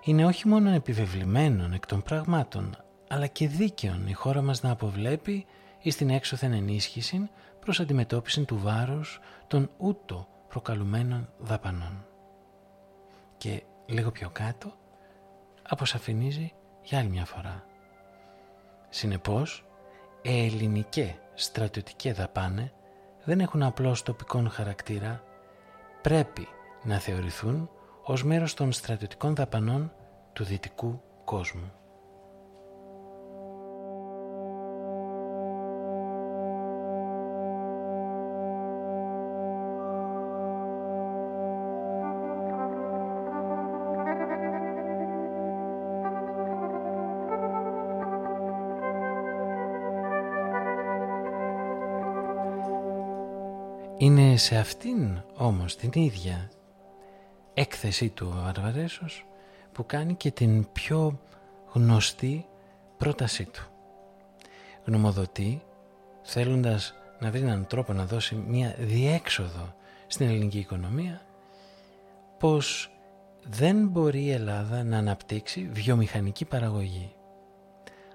[0.05, 2.77] είναι όχι μόνο επιβεβλημένων εκ των πραγμάτων,
[3.09, 5.47] αλλά και δίκαιον η χώρα μας να αποβλέπει
[5.83, 12.07] ή στην έξωθεν ενίσχυση προς αντιμετώπιση του βάρους των ούτω προκαλουμένων δαπανών.
[13.37, 14.73] Και λίγο πιο κάτω
[15.69, 17.67] αποσαφηνίζει για άλλη μια φορά.
[18.89, 19.65] Συνεπώς,
[20.23, 22.73] ελληνικέ στρατιωτικέ δαπάνε
[23.25, 25.23] δεν έχουν απλώς τοπικόν χαρακτήρα,
[26.03, 26.49] πρέπει
[26.83, 27.71] να θεωρηθούν
[28.05, 29.93] ως μέρος των στρατιωτικών δαπανών
[30.33, 31.73] του δυτικού κόσμου.
[54.33, 56.51] Είναι σε αυτήν όμως την ίδια
[57.55, 59.27] έκθεσή του ο Βαρβαρέσος
[59.73, 61.21] που κάνει και την πιο
[61.73, 62.47] γνωστή
[62.97, 63.63] πρότασή του.
[64.85, 65.63] Γνωμοδοτεί
[66.23, 69.75] θέλοντας να βρει έναν τρόπο να δώσει μια διέξοδο
[70.07, 71.21] στην ελληνική οικονομία
[72.39, 72.91] πως
[73.43, 77.13] δεν μπορεί η Ελλάδα να αναπτύξει βιομηχανική παραγωγή.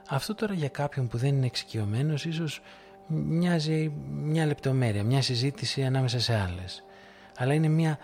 [0.09, 2.61] Αυτό τώρα για κάποιον που δεν είναι εξοικειωμένος ίσως
[3.07, 6.83] μοιάζει μια λεπτομέρεια, μια συζήτηση ανάμεσα σε άλλες.
[7.37, 7.97] Αλλά είναι μια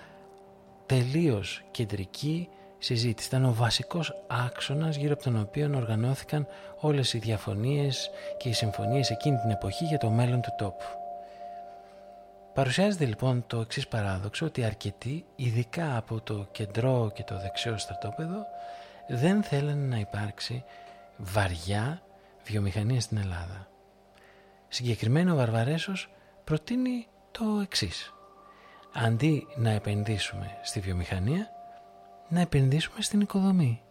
[0.86, 3.28] τελείως κεντρική συζήτηση.
[3.28, 6.48] Ήταν ο βασικός άξονας γύρω από τον οποίο οργανώθηκαν
[6.80, 10.86] όλες οι διαφωνίες και οι συμφωνίες εκείνη την εποχή για το μέλλον του τόπου.
[12.54, 18.46] Παρουσιάζεται λοιπόν το εξής παράδοξο ότι αρκετοί, ειδικά από το κεντρό και το δεξιό στρατόπεδο,
[19.08, 20.64] δεν θέλουν να υπάρξει
[21.18, 22.02] βαριά
[22.44, 23.68] βιομηχανία στην Ελλάδα.
[24.74, 26.10] Συγκεκριμένα ο Βαρβαρέσος
[26.44, 28.14] προτείνει το εξής.
[28.94, 31.48] Αντί να επενδύσουμε στη βιομηχανία,
[32.30, 33.82] να επενδύσουμε στην οικοδομή.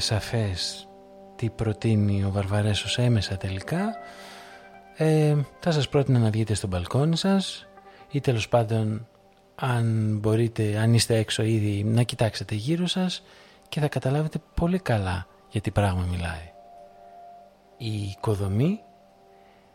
[0.00, 0.88] Σαφές
[1.36, 3.96] τι προτείνει ο Βαρβαρέσος έμεσα τελικά
[4.96, 7.68] ε, θα σας πρότεινα να βγείτε στο μπαλκόνι σας
[8.10, 9.06] ή τέλος πάντων
[9.54, 13.22] αν μπορείτε, αν είστε έξω ήδη να κοιτάξετε γύρω σας
[13.68, 16.52] και θα καταλάβετε πολύ καλά για τι πράγμα μιλάει.
[17.76, 18.80] Η οικοδομή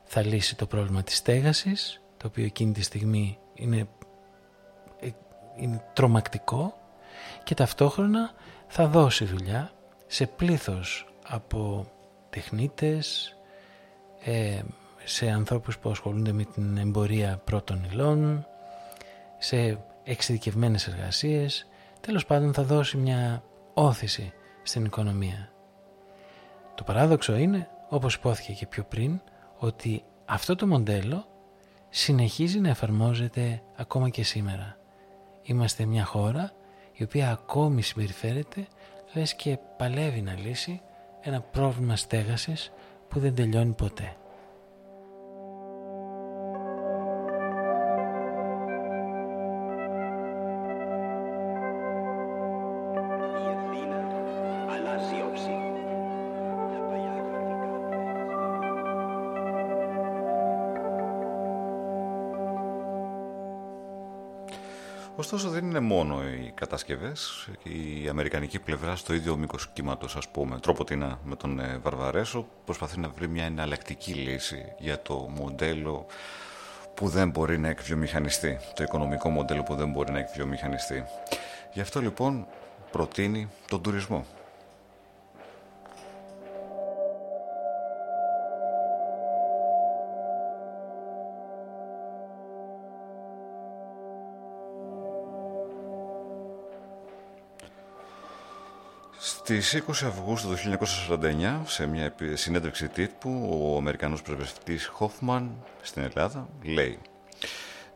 [0.03, 3.87] θα λύσει το πρόβλημα της στέγασης το οποίο εκείνη τη στιγμή είναι,
[4.99, 5.09] ε,
[5.55, 6.73] είναι τρομακτικό
[7.43, 8.31] και ταυτόχρονα
[8.67, 9.71] θα δώσει δουλειά
[10.07, 11.87] σε πλήθος από
[12.29, 13.35] τεχνίτες,
[14.23, 14.61] ε,
[15.03, 18.45] σε ανθρώπους που ασχολούνται με την εμπορία πρώτων υλών,
[19.37, 21.67] σε εξειδικευμένες εργασίες,
[22.01, 25.51] τέλος πάντων θα δώσει μια όθηση στην οικονομία.
[26.75, 29.21] Το παράδοξο είναι, όπως υπόθηκε και πιο πριν,
[29.57, 31.25] ότι αυτό το μοντέλο
[31.89, 34.77] συνεχίζει να εφαρμόζεται ακόμα και σήμερα.
[35.43, 36.51] Είμαστε μια χώρα
[36.93, 38.67] η οποία ακόμη συμπεριφέρεται
[39.15, 40.81] λες και παλεύει να λύσει
[41.21, 42.71] ένα πρόβλημα στέγασης
[43.07, 44.15] που δεν τελειώνει ποτέ.
[65.17, 70.59] Ωστόσο δεν είναι μόνο οι κατασκευές, η αμερικανική πλευρά στο ίδιο μήκος κύματος ας πούμε,
[70.59, 76.05] τρόποτινα με τον ε, Βαρβαρέσο προσπαθεί να βρει μια εναλλακτική λύση για το μοντέλο
[76.93, 81.03] που δεν μπορεί να εκβιομηχανιστεί, το οικονομικό μοντέλο που δεν μπορεί να εκβιομηχανιστεί.
[81.73, 82.47] Γι' αυτό λοιπόν
[82.91, 84.25] προτείνει τον τουρισμό.
[99.47, 106.03] Στις 20 Αυγούστου του 1949, σε μια επι- συνέντευξη τύπου, ο Αμερικανός πρεσβευτής Χόφμαν στην
[106.03, 106.99] Ελλάδα λέει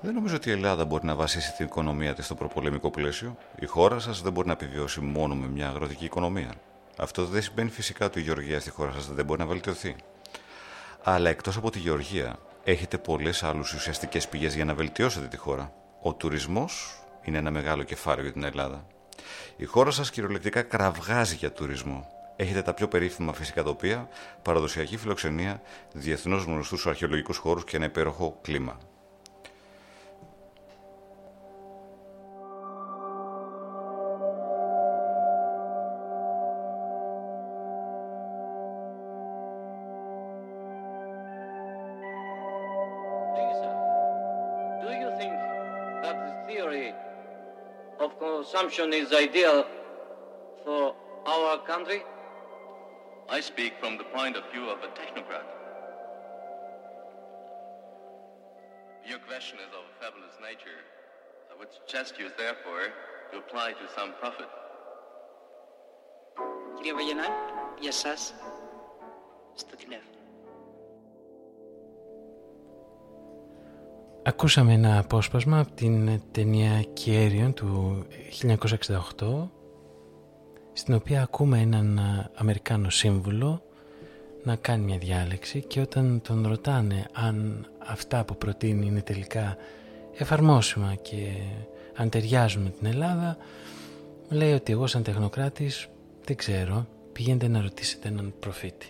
[0.01, 3.37] «Δεν νομίζω ότι η Ελλάδα μπορεί να βασίσει την οικονομία της στο προπολεμικό πλαίσιο.
[3.59, 6.53] Η χώρα σας δεν μπορεί να επιβιώσει μόνο με μια αγροτική οικονομία.
[6.97, 9.95] Αυτό δεν σημαίνει φυσικά ότι η γεωργία στη χώρα σας δεν μπορεί να βελτιωθεί.
[11.03, 15.73] Αλλά εκτός από τη γεωργία, έχετε πολλές άλλους ουσιαστικές πηγές για να βελτιώσετε τη χώρα.
[16.01, 18.85] Ο τουρισμός είναι ένα μεγάλο κεφάλαιο για την Ελλάδα.
[19.57, 22.07] Η χώρα σας κυριολεκτικά κραυγάζει για τουρισμό.
[22.35, 24.09] Έχετε τα πιο περίφημα φυσικά τοπία,
[24.41, 25.61] παραδοσιακή φιλοξενία,
[25.93, 28.77] διεθνώς γνωστούς αρχαιολογικούς χώρους και ένα υπέροχο κλίμα.
[48.68, 49.64] consumption is ideal
[50.64, 50.94] for
[51.26, 52.02] our country?
[53.30, 55.48] I speak from the point of view of a technocrat.
[59.08, 60.80] Your question is of a fabulous nature.
[61.50, 62.84] I would suggest you, therefore,
[63.32, 64.50] to apply to some profit.
[66.76, 67.26] Κυρία Βαγενά,
[67.80, 68.34] για σας,
[69.54, 70.17] στο τηλέφωνο.
[74.29, 78.05] Ακούσαμε ένα απόσπασμα από την ταινία Κιέριον του
[79.17, 79.47] 1968
[80.73, 83.61] στην οποία ακούμε έναν α, Αμερικάνο σύμβουλο
[84.43, 89.57] να κάνει μια διάλεξη και όταν τον ρωτάνε αν αυτά που προτείνει είναι τελικά
[90.17, 91.31] εφαρμόσιμα και
[91.95, 93.37] αν ταιριάζουν με την Ελλάδα
[94.29, 95.87] λέει ότι εγώ σαν τεχνοκράτης
[96.25, 98.87] δεν ξέρω πηγαίνετε να ρωτήσετε έναν προφήτη.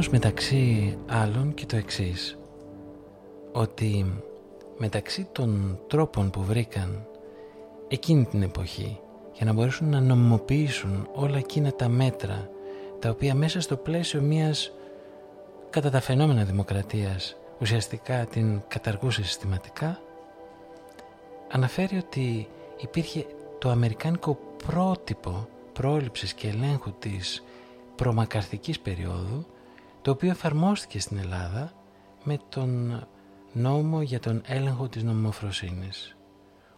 [0.00, 2.38] Όμως μεταξύ άλλων και το εξής
[3.52, 4.22] ότι
[4.78, 7.06] μεταξύ των τρόπων που βρήκαν
[7.88, 9.00] εκείνη την εποχή
[9.32, 12.50] για να μπορέσουν να νομιμοποιήσουν όλα εκείνα τα μέτρα
[12.98, 14.72] τα οποία μέσα στο πλαίσιο μιας
[15.70, 20.00] κατά τα φαινόμενα δημοκρατίας ουσιαστικά την καταργούσε συστηματικά
[21.50, 22.48] αναφέρει ότι
[22.80, 23.26] υπήρχε
[23.58, 27.44] το αμερικάνικο πρότυπο πρόληψης και ελέγχου της
[27.94, 29.46] προμακαρθικής περίοδου
[30.02, 31.72] το οποίο εφαρμόστηκε στην Ελλάδα
[32.24, 33.02] με τον
[33.52, 36.16] νόμο για τον έλεγχο της νομιμοφροσύνης.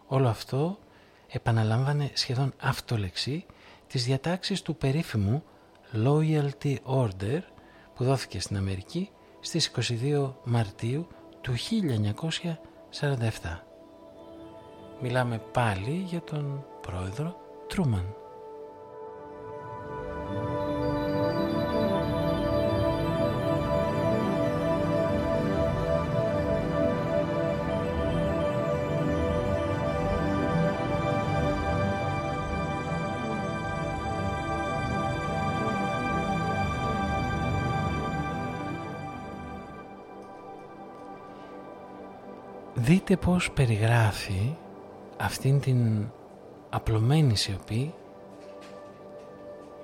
[0.07, 0.77] Όλο αυτό
[1.27, 3.45] επαναλάμβανε σχεδόν αυτολεξή
[3.87, 5.43] τις διατάξεις του περίφημου
[5.93, 7.39] Loyalty Order
[7.95, 9.09] που δόθηκε στην Αμερική
[9.39, 11.07] στις 22 Μαρτίου
[11.41, 11.53] του
[13.43, 13.59] 1947.
[15.01, 18.22] Μιλάμε πάλι για τον πρόεδρο Τρούμαν.
[43.05, 44.55] Δείτε πώς περιγράφει
[45.17, 46.09] αυτήν την
[46.69, 47.93] απλωμένη σιωπή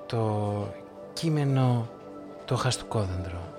[0.06, 0.68] το
[1.14, 1.90] κείμενο
[2.46, 3.59] το χαστούκόδεντρο.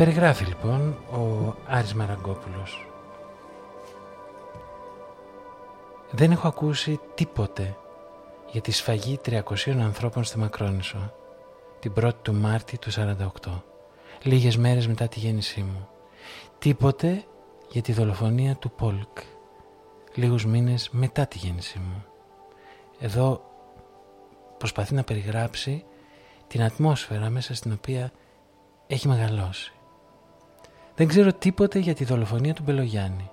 [0.00, 2.86] Περιγράφει λοιπόν ο Άρης Μαραγκόπουλος.
[6.10, 7.76] Δεν έχω ακούσει τίποτε
[8.50, 9.40] για τη σφαγή 300
[9.70, 11.12] ανθρώπων στη Μακρόνησο
[11.80, 13.62] την 1η του Μάρτη του 48,
[14.22, 15.88] λίγες μέρες μετά τη γέννησή μου.
[16.58, 17.24] Τίποτε
[17.70, 19.18] για τη δολοφονία του Πόλκ,
[20.14, 22.04] λίγους μήνες μετά τη γέννησή μου.
[22.98, 23.44] Εδώ
[24.58, 25.84] προσπαθεί να περιγράψει
[26.46, 28.12] την ατμόσφαιρα μέσα στην οποία
[28.86, 29.72] έχει μεγαλώσει.
[31.00, 33.30] Δεν ξέρω τίποτε για τη δολοφονία του Μπελογιάννη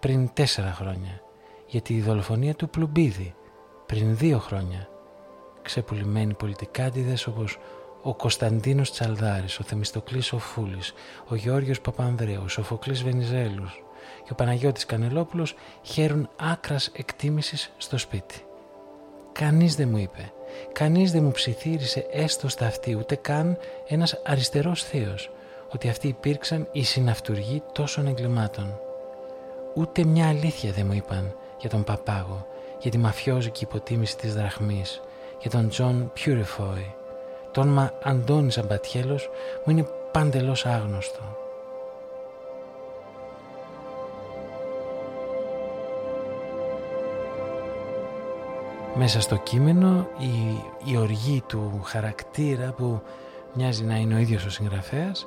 [0.00, 1.20] πριν τέσσερα χρόνια.
[1.66, 3.34] Για τη δολοφονία του Πλουμπίδη
[3.86, 4.88] πριν δύο χρόνια.
[5.62, 7.58] Ξεπουλημένοι πολιτικάντιδες όπως
[8.02, 10.92] ο Κωνσταντίνος Τσαλδάρης, ο Θεμιστοκλής ο Φούλης,
[11.28, 13.82] ο Γεώργιος Παπανδρέος, ο Φοκλής Βενιζέλους
[14.24, 18.44] και ο Παναγιώτης Κανελόπουλος χαίρουν άκρας εκτίμησης στο σπίτι.
[19.32, 20.32] Κανείς δεν μου είπε,
[20.72, 23.58] κανείς δεν μου ψιθύρισε έστω στ' αυτί, ούτε καν
[23.88, 25.30] ένας αριστερός θείος
[25.72, 28.80] ότι αυτοί υπήρξαν οι συναυτουργοί τόσων εγκλημάτων.
[29.74, 32.46] Ούτε μια αλήθεια δεν μου είπαν για τον Παπάγο,
[32.78, 35.00] για τη μαφιόζικη υποτίμηση της δραχμής,
[35.40, 36.94] για τον Τζον Πιουριφόι.
[37.52, 39.30] Το όνομα Αντώνης Αμπατιέλος
[39.64, 41.44] μου είναι παντελώς άγνωστο.
[48.98, 53.02] μέσα στο κείμενο η, η οργή του χαρακτήρα που
[53.54, 55.26] μοιάζει να είναι ο ίδιος ο συγγραφέας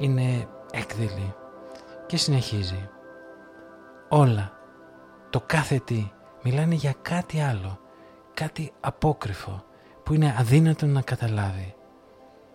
[0.00, 1.34] είναι έκδηλη
[2.06, 2.88] και συνεχίζει.
[4.08, 4.52] Όλα
[5.30, 7.78] το κάθε τι μιλάνε για κάτι άλλο
[8.34, 9.64] κάτι απόκριφο
[10.02, 11.74] που είναι αδύνατο να καταλάβει.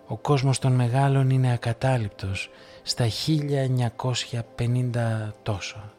[0.07, 2.49] Ο κόσμος των μεγάλων είναι ακατάληπτος
[2.83, 3.05] στα
[4.57, 5.91] 1950 τόσο.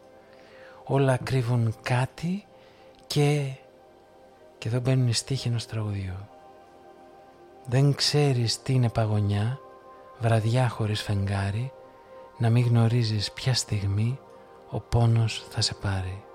[0.85, 2.45] Όλα κρύβουν κάτι
[3.07, 3.51] και
[4.59, 6.29] και εδώ μπαίνουν οι στίχοι ενός τραγουδιού.
[7.67, 9.59] Δεν ξέρεις τι είναι παγωνιά,
[10.19, 11.73] βραδιά χωρίς φεγγάρι,
[12.39, 14.19] να μην γνωρίζεις ποια στιγμή
[14.71, 16.26] ο πόνος θα σε πάρει.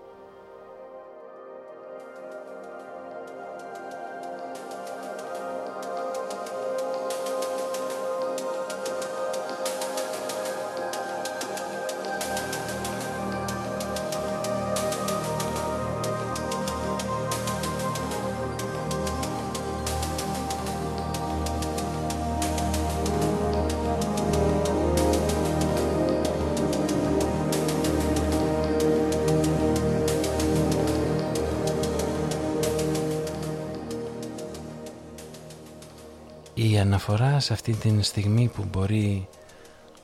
[37.12, 39.28] Αναφορά σε αυτή την στιγμή που μπορεί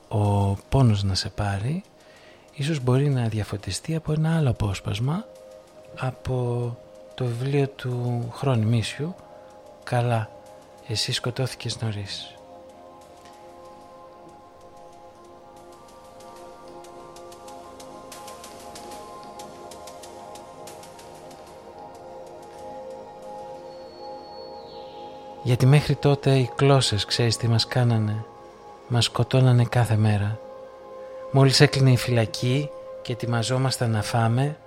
[0.08, 1.84] ο πόνος να σε πάρει
[2.54, 5.26] ίσως μπορεί να διαφωτιστεί από ένα άλλο απόσπασμα
[5.98, 6.78] από
[7.16, 9.16] το βιβλίο του Μίσιου
[9.84, 10.30] «Καλά,
[10.88, 12.37] εσύ σκοτώθηκες νωρίς».
[25.48, 28.26] Γιατί μέχρι τότε οι κλώσες ξέρεις τι μας κάνανε;
[28.88, 30.40] Μας σκοτώνανε κάθε μέρα.
[31.32, 32.70] Μόλις έκλεινε η φυλακή
[33.02, 34.58] και ετοιμαζόμασταν να φάμε,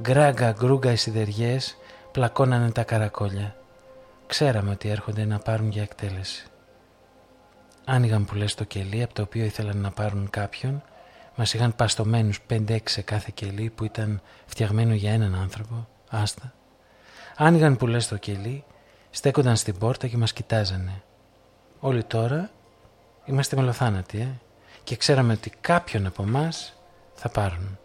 [0.00, 1.76] γκράγκα γκρούγκα οι σιδεριές
[2.12, 3.56] πλακώνανε τα καρακόλια.
[4.26, 6.46] Ξέραμε ότι έρχονται να πάρουν για εκτέλεση.
[7.84, 10.82] Άνοιγαν που λες το κελί από το οποίο ήθελαν να πάρουν κάποιον.
[11.34, 15.88] Μας είχαν παστομένους 5-6 σε κάθε κελί που ήταν φτιαγμένο για έναν άνθρωπο.
[16.10, 16.52] Άστα.
[17.36, 18.64] Άνοιγαν που λες το κελί
[19.14, 21.02] στέκονταν στην πόρτα και μας κοιτάζανε.
[21.80, 22.50] Όλοι τώρα
[23.24, 24.28] είμαστε μελοθάνατοι, ε;
[24.84, 26.74] και ξέραμε ότι κάποιον από εμάς
[27.14, 27.78] θα πάρουν.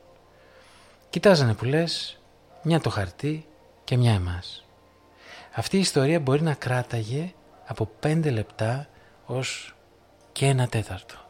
[1.09, 2.19] Κοιτάζανε που λες,
[2.61, 3.47] μια το χαρτί
[3.83, 4.65] και μια εμάς.
[5.53, 7.33] Αυτή η ιστορία μπορεί να κράταγε
[7.65, 8.87] από πέντε λεπτά
[9.25, 9.75] ως
[10.31, 11.26] και ένα τέταρτο.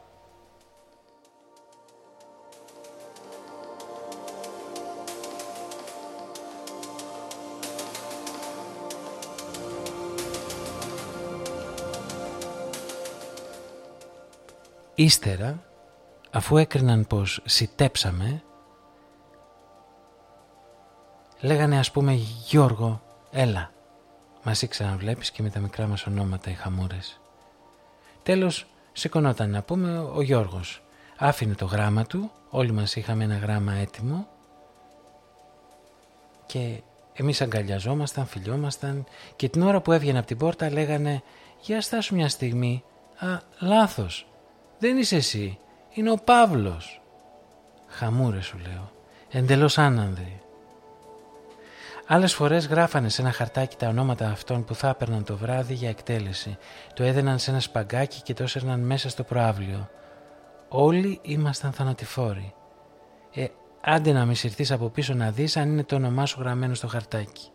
[14.99, 15.63] Ύστερα,
[16.31, 18.43] αφού έκριναν πως σιτέψαμε,
[21.39, 22.13] λέγανε ας πούμε
[22.47, 23.71] «Γιώργο, έλα».
[24.43, 27.19] Μας ήξεραν βλέπεις και με τα μικρά μας ονόματα οι χαμούρες.
[28.23, 30.83] Τέλος, σηκωνόταν να πούμε ο Γιώργος.
[31.17, 34.27] Άφηνε το γράμμα του, όλοι μας είχαμε ένα γράμμα έτοιμο
[36.45, 36.81] και
[37.13, 41.23] εμείς αγκαλιαζόμασταν, φιλιόμασταν και την ώρα που έβγαινε από την πόρτα λέγανε
[41.61, 42.83] «Για στάσου μια στιγμή,
[43.17, 43.27] α,
[43.59, 44.27] λάθος,
[44.79, 45.59] δεν είσαι εσύ.
[45.89, 47.01] Είναι ο Παύλος.
[47.87, 48.91] Χαμούρε σου λέω.
[49.31, 50.41] Εντελώς άνανδροι.
[52.09, 55.89] Άλλες φορές γράφανε σε ένα χαρτάκι τα ονόματα αυτών που θα έπαιρναν το βράδυ για
[55.89, 56.57] εκτέλεση.
[56.93, 59.89] Το έδαιναν σε ένα σπαγκάκι και το έσαιρναν μέσα στο προάβλιο.
[60.69, 62.53] Όλοι ήμασταν θανατηφόροι.
[63.33, 63.47] Ε,
[63.81, 66.87] άντε να μη συρθείς από πίσω να δεις αν είναι το όνομά σου γραμμένο στο
[66.87, 67.49] χαρτάκι.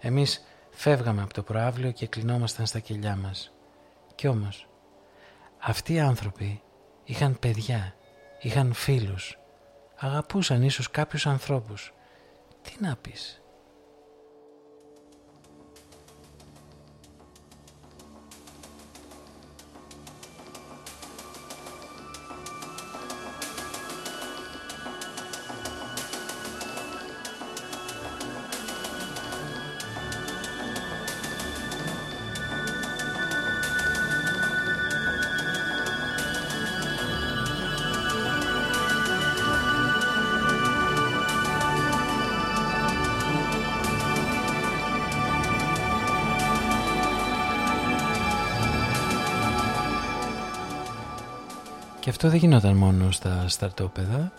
[0.00, 3.52] Εμείς φεύγαμε από το προάβλιο και κλεινόμασταν στα κελιά μας.
[4.14, 4.66] Κι όμως,
[5.64, 6.62] αυτοί οι άνθρωποι
[7.04, 7.94] είχαν παιδιά,
[8.40, 9.38] είχαν φίλους,
[9.96, 11.92] αγαπούσαν ίσως κάποιους ανθρώπους.
[12.62, 13.41] Τι να πεις;
[52.12, 54.32] Αυτό δεν γινόταν μόνο στα στρατόπεδα,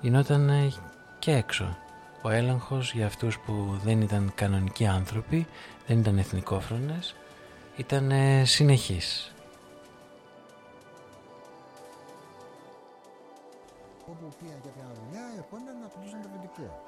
[0.00, 0.72] γινόταν
[1.18, 1.76] και έξω.
[2.22, 5.46] Ο έλεγχος για αυτούς που δεν ήταν κανονικοί άνθρωποι,
[5.86, 7.14] δεν ήταν εθνικόφρονες,
[7.76, 8.12] ήταν
[8.44, 9.34] συνεχής.
[14.06, 16.82] Όπου πήγαν για την δουλειά, ερχόνταν να πουλήσουν το βιντικό.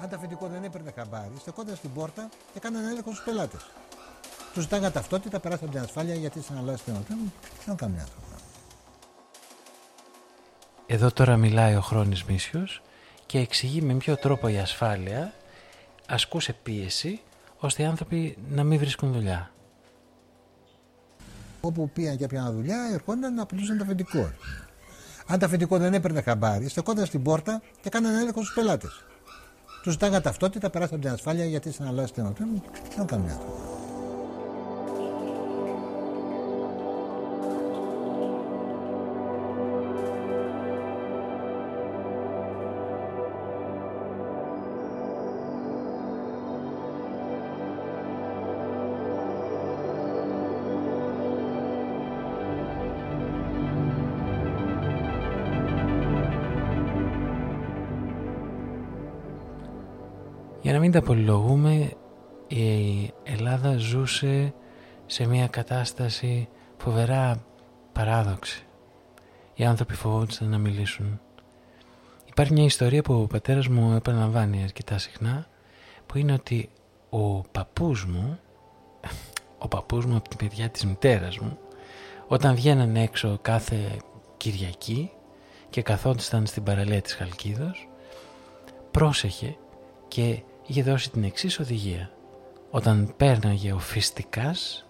[0.00, 3.66] Αν το αφεντικό δεν έπαιρνε χαμπάρι, στεκόταν στην πόρτα και έκαναν έλεγχο στους πελάτες.
[4.52, 7.18] Τους ζητάγαν ταυτότητα, περάσαν την ασφάλεια γιατί σαν αλλάζει την οτρέμ,
[7.64, 8.23] δεν καμιά άνθρωπο.
[10.86, 12.82] Εδώ τώρα μιλάει ο Χρόνης Μίσιος
[13.26, 15.32] και εξηγεί με ποιο τρόπο η ασφάλεια
[16.08, 17.20] ασκούσε πίεση
[17.58, 19.50] ώστε οι άνθρωποι να μην βρίσκουν δουλειά.
[21.60, 24.30] Όπου πήγαν και έπιαναν δουλειά, ερχόνταν να απειλούσαν το αφεντικό.
[25.26, 29.04] Αν το αφεντικό δεν έπαιρνε χαμπάρι, στεκόταν στην πόρτα και έκαναν έλεγχο στους πελάτες.
[29.82, 32.58] Τους ζητάγαν ταυτότητα, περάσαν την ασφάλεια γιατί σαν αλλάζει την οτρέμ,
[32.96, 33.73] δεν καμιά άνθρωπο.
[60.84, 61.92] Μην τα πολυλογούμε,
[62.46, 64.54] η Ελλάδα ζούσε
[65.06, 67.44] σε μια κατάσταση φοβερά
[67.92, 68.66] παράδοξη.
[69.54, 71.20] Οι άνθρωποι φοβόντουσαν να μιλήσουν.
[72.24, 75.46] Υπάρχει μια ιστορία που ο πατέρας μου επαναλαμβάνει αρκετά συχνά,
[76.06, 76.70] που είναι ότι
[77.10, 78.38] ο παππούς μου,
[79.58, 81.58] ο παππούς μου από την παιδιά της μητέρας μου,
[82.26, 83.96] όταν βγαίναν έξω κάθε
[84.36, 85.10] Κυριακή
[85.70, 87.88] και καθόντουσαν στην παραλία της Χαλκίδος,
[88.90, 89.56] πρόσεχε
[90.08, 92.10] και είχε δώσει την εξής οδηγία.
[92.70, 94.86] Όταν πέρναγε ο φυστικάς,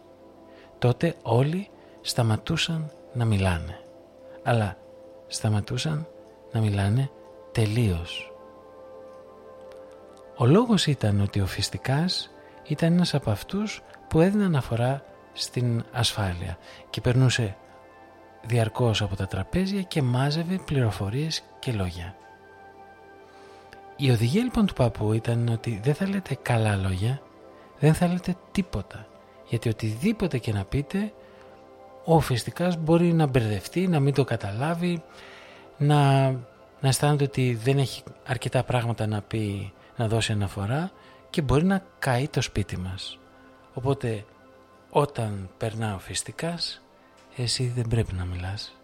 [0.79, 1.69] τότε όλοι
[2.01, 3.79] σταματούσαν να μιλάνε.
[4.43, 4.77] Αλλά
[5.27, 6.07] σταματούσαν
[6.53, 7.11] να μιλάνε
[7.53, 8.33] τελείως.
[10.37, 12.31] Ο λόγος ήταν ότι ο φυστικάς
[12.67, 16.59] ήταν ένας από αυτούς που έδινε αναφορά στην ασφάλεια
[16.91, 17.57] και περνούσε
[18.47, 22.17] διαρκώς από τα τραπέζια και μάζευε πληροφορίες και λόγια.
[23.97, 27.23] Η οδηγία λοιπόν του παππού ήταν ότι δεν θα λέτε καλά λόγια,
[27.79, 29.07] δεν θα λέτε τίποτα.
[29.49, 31.13] Γιατί οτιδήποτε και να πείτε,
[32.05, 35.03] ο φυστικάς μπορεί να μπερδευτεί, να μην το καταλάβει,
[35.77, 36.31] να,
[36.81, 40.91] να αισθάνεται ότι δεν έχει αρκετά πράγματα να πει, να δώσει αναφορά
[41.31, 43.19] και μπορεί να καεί το σπίτι μας.
[43.75, 44.25] Οπότε
[44.91, 46.83] όταν περνά ο φυστικάς,
[47.37, 48.75] εσύ δεν πρέπει να μιλάς.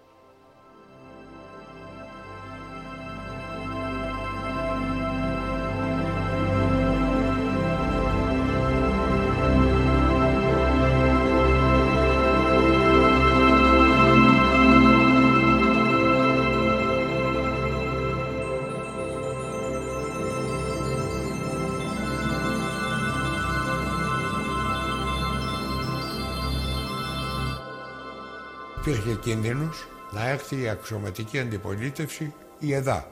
[29.51, 33.07] Υπήρχε κίνδυνος να έρθει η αξιωματική αντιπολίτευση η ΕΔΑ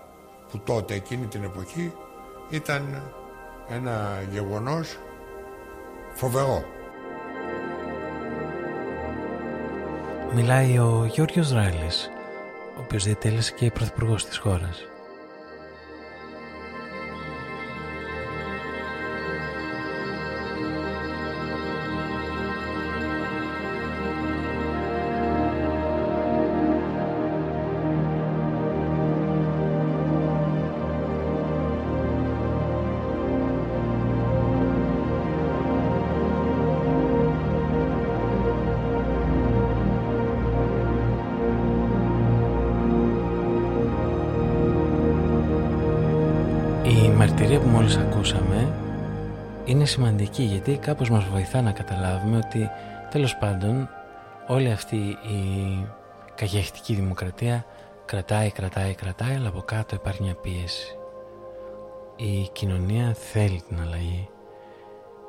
[0.51, 1.93] που τότε εκείνη την εποχή
[2.51, 3.03] ήταν
[3.69, 4.99] ένα γεγονός
[6.15, 6.65] φοβερό.
[10.35, 12.11] Μιλάει ο Γιώργος Ράλης,
[12.77, 14.87] ο οποίος διατέλεσε και πρωθυπουργός της χώρας.
[49.89, 52.71] Σημαντική γιατί κάπως μας βοηθά να καταλάβουμε ότι
[53.11, 53.89] τέλος πάντων
[54.47, 55.87] όλη αυτή η
[56.35, 57.65] καγιαχτική δημοκρατία
[58.05, 60.97] κρατάει, κρατάει, κρατάει αλλά από κάτω υπάρχει μια πίεση.
[62.17, 64.29] Η κοινωνία θέλει την αλλαγή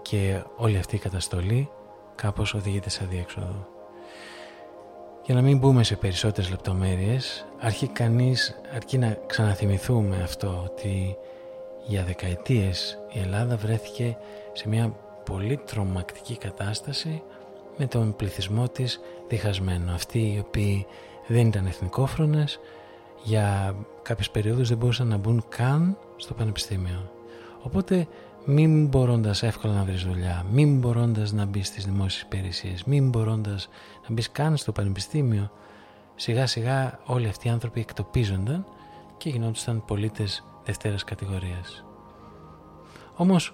[0.01, 1.69] και όλη αυτή η καταστολή
[2.15, 3.67] κάπως οδηγείται σε αδιέξοδο.
[5.25, 11.17] Για να μην μπούμε σε περισσότερες λεπτομέρειες, αρχεί κανείς, αρκεί να ξαναθυμηθούμε αυτό ότι
[11.85, 14.17] για δεκαετίες η Ελλάδα βρέθηκε
[14.59, 14.95] σε μια
[15.25, 17.21] πολύ τρομακτική κατάσταση
[17.77, 19.91] με τον πληθυσμό της διχασμένο.
[19.91, 20.85] Αυτοί οι οποίοι
[21.27, 22.59] δεν ήταν εθνικόφρονες
[23.23, 27.11] για κάποιες περιόδους δεν μπορούσαν να μπουν καν στο πανεπιστήμιο.
[27.61, 28.07] Οπότε
[28.45, 33.69] μην μπορώντας εύκολα να βρεις δουλειά, μην μπορώντας να μπεις στις δημόσιες υπηρεσίες, μην μπορώντας
[34.07, 35.51] να μπεις καν στο πανεπιστήμιο,
[36.15, 38.65] σιγά σιγά όλοι αυτοί οι άνθρωποι εκτοπίζονταν
[39.17, 41.83] και γινόντουσαν πολίτες δευτέρας κατηγορίας.
[43.15, 43.53] Όμως,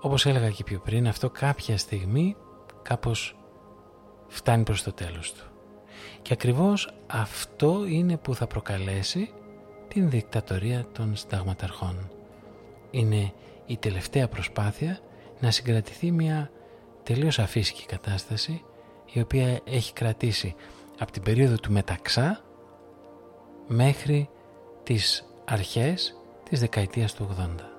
[0.00, 2.36] όπως έλεγα και πιο πριν, αυτό κάποια στιγμή
[2.82, 3.36] κάπως
[4.28, 5.44] φτάνει προς το τέλος του.
[6.22, 9.32] Και ακριβώς αυτό είναι που θα προκαλέσει
[9.88, 12.10] την δικτατορία των συνταγματαρχών.
[12.90, 13.32] Είναι
[13.66, 14.98] η τελευταία προσπάθεια
[15.40, 16.50] να συγκρατηθεί μια
[17.02, 18.64] τελείως αφύσικη κατάσταση
[19.12, 20.54] η οποία έχει κρατήσει
[20.98, 22.44] από την περίοδο του Μεταξά
[23.66, 24.28] μέχρι
[24.82, 26.16] τις αρχές
[26.48, 27.77] της δεκαετίας του 80.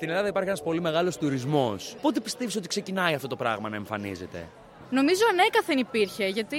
[0.00, 1.96] Στην Ελλάδα υπάρχει ένας πολύ μεγάλος τουρισμός.
[2.00, 4.48] Πότε πιστεύεις ότι ξεκινάει αυτό το πράγμα να εμφανίζεται;
[4.90, 6.56] Νομίζω ανέκαθεν υπήρχε, γιατί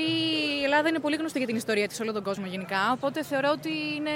[0.60, 3.24] η Ελλάδα είναι πολύ γνωστή για την ιστορία της σε όλο τον κόσμο γενικά, οπότε
[3.24, 4.12] θεωρώ ότι είναι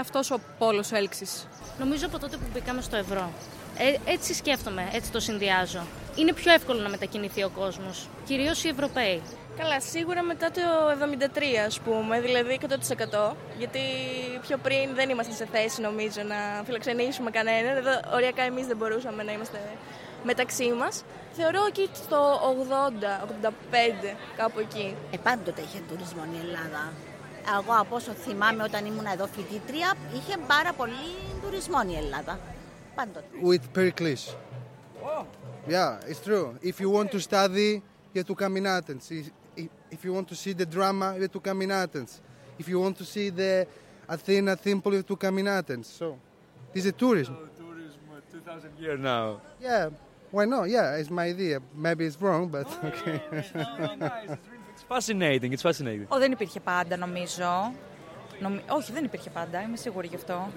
[0.00, 1.48] αυτός ο πόλος έλξης.
[1.78, 3.30] Νομίζω από τότε που μπήκαμε στο ευρώ.
[3.78, 5.82] Ε, έτσι σκέφτομαι, έτσι το συνδυάζω.
[6.16, 9.22] Είναι πιο εύκολο να μετακινηθεί ο κόσμος, κυρίως οι Ευρωπαίοι.
[9.58, 10.60] Καλά, σίγουρα μετά το
[10.90, 12.58] 73 ας πούμε, δηλαδή
[13.32, 13.80] 100% γιατί
[14.40, 19.22] πιο πριν δεν ήμασταν σε θέση νομίζω να φιλοξενήσουμε κανέναν, εδώ οριακά εμείς δεν μπορούσαμε
[19.22, 19.60] να είμαστε
[20.24, 21.04] μεταξύ μας.
[21.32, 22.40] Θεωρώ εκεί στο
[23.00, 24.96] 80, 85 κάπου εκεί.
[25.10, 26.92] Ε, πάντοτε είχε τουρισμό η Ελλάδα.
[27.58, 31.10] Εγώ από όσο θυμάμαι όταν ήμουν εδώ φοιτήτρια, είχε πάρα πολύ
[31.42, 32.38] τουρισμό η Ελλάδα.
[32.94, 33.24] Πάντοτε.
[33.44, 34.22] with Pericles.
[35.67, 36.45] Yeah, it's true.
[36.61, 37.69] If you want to study,
[38.13, 39.03] you have to come in Athens.
[39.11, 39.31] If-
[39.95, 42.11] If you want to see the drama, you have to come in Athens.
[42.61, 43.53] If you want to see the
[44.15, 45.87] Athena temple, you have to come in Athens.
[45.99, 46.05] So,
[46.73, 47.35] this is tourism.
[47.57, 47.99] tourism
[48.31, 49.25] 2000 years now.
[49.67, 49.89] Yeah,
[50.35, 50.65] why not?
[50.75, 51.55] Yeah, it's my idea.
[51.85, 53.17] Maybe it's wrong, but okay.
[54.73, 56.05] It's fascinating, it's fascinating.
[56.09, 57.73] Ω, δεν υπήρχε πάντα νομίζω.
[58.39, 60.51] Νομι- Όχι, δεν υπήρχε πάντα, είμαι σίγουρη γι' αυτό.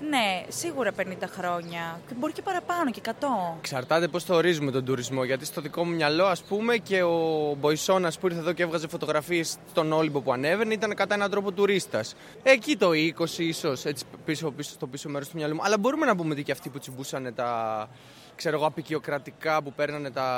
[0.00, 2.00] Ναι, σίγουρα 50 χρόνια.
[2.08, 3.10] Και μπορεί και παραπάνω και 100.
[3.58, 5.24] Εξαρτάται πώς το ορίζουμε τον τουρισμό.
[5.24, 8.88] Γιατί στο δικό μου μυαλό, ας πούμε, και ο Μποϊσόνας που ήρθε εδώ και έβγαζε
[8.88, 12.14] φωτογραφίες στον Όλυμπο που ανέβαινε ήταν κατά έναν τρόπο τουρίστας.
[12.42, 15.60] Εκεί το 20 ίσως, έτσι πίσω, πίσω στο πίσω μέρος του μυαλού μου.
[15.64, 17.88] Αλλά μπορούμε να πούμε ότι και αυτοί που τσιμπούσαν τα
[18.34, 20.28] ξέρω εγώ, απεικιοκρατικά που παίρνανε τα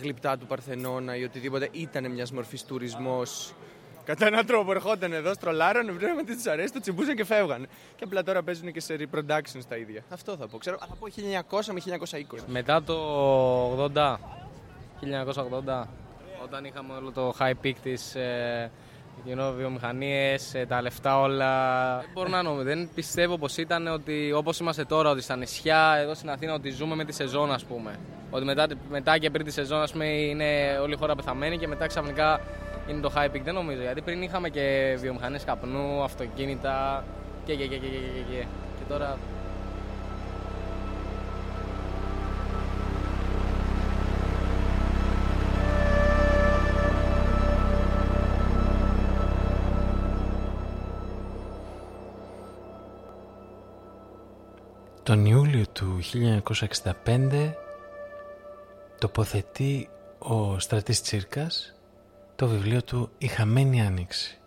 [0.00, 3.54] γλυπτά του Παρθενώνα ή οτιδήποτε ήταν μιας μορφής τουρισμός.
[4.06, 7.66] Κατά έναν τρόπο ερχόταν εδώ, στρολάρανε, βρήκαμε τι τους αρέσει, το τσιμπούσαν και φεύγανε.
[7.96, 10.02] Και απλά τώρα παίζουν και σε reproductions τα ίδια.
[10.12, 10.58] Αυτό θα πω.
[10.58, 11.06] Ξέρω, θα πω
[11.50, 11.80] 1900 με
[12.36, 12.38] 1920.
[12.46, 14.16] Μετά το 80,
[15.82, 15.86] 1980,
[16.42, 18.70] όταν είχαμε όλο το high peak της ε,
[19.26, 21.96] you know, βιομηχανίες, ε, τα λεφτά όλα.
[21.98, 25.96] Δεν μπορώ να νομίζω, δεν πιστεύω πως ήταν ότι όπως είμαστε τώρα, ότι στα νησιά,
[25.98, 27.98] εδώ στην Αθήνα, ότι ζούμε με τη σεζόν ας πούμε.
[28.30, 31.66] Ότι μετά, μετά και πριν τη σεζόν ας πούμε είναι όλη η χώρα πεθαμένη και
[31.66, 32.40] μετά ξαφνικά
[32.88, 33.40] είναι το high peak.
[33.44, 37.04] Δεν νομίζω, γιατί πριν είχαμε και βιομηχανίες καπνού, αυτοκίνητα
[37.44, 38.44] και και και και και, και, και.
[38.78, 39.18] και τώρα
[55.06, 56.00] Τον Ιούλιο του
[57.04, 57.52] 1965
[58.98, 61.75] τοποθετεί ο Στρατής Τσίρκας
[62.36, 64.38] το βιβλίο του «Η χαμένη άνοιξη»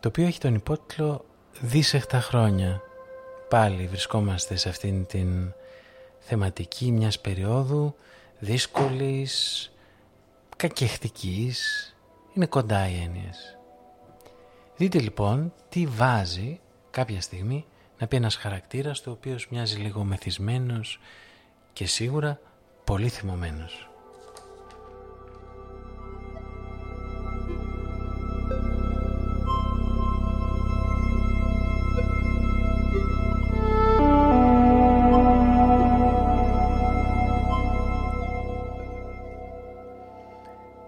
[0.00, 1.24] το οποίο έχει τον υπότιτλο
[1.60, 2.82] «Δίσεχτα χρόνια».
[3.48, 5.52] Πάλι βρισκόμαστε σε αυτήν την
[6.18, 7.94] θεματική μιας περίοδου
[8.38, 9.72] δύσκολης,
[10.56, 11.94] κακεχτικής,
[12.34, 13.58] είναι κοντά οι έννοιες.
[14.76, 16.60] Δείτε λοιπόν τι βάζει
[16.90, 17.66] κάποια στιγμή
[17.98, 21.00] να πει ένας χαρακτήρας το οποίος μοιάζει λίγο μεθυσμένος
[21.72, 22.40] και σίγουρα
[22.84, 23.88] πολύ θυμωμένος.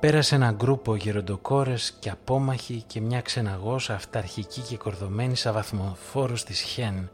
[0.01, 6.61] Πέρασε ένα γκρούπο γεροντοκόρες και απόμαχοι και μια ξεναγός αυταρχική και κορδωμένη σαν βαθμοφόρος της
[6.61, 7.11] Χεν.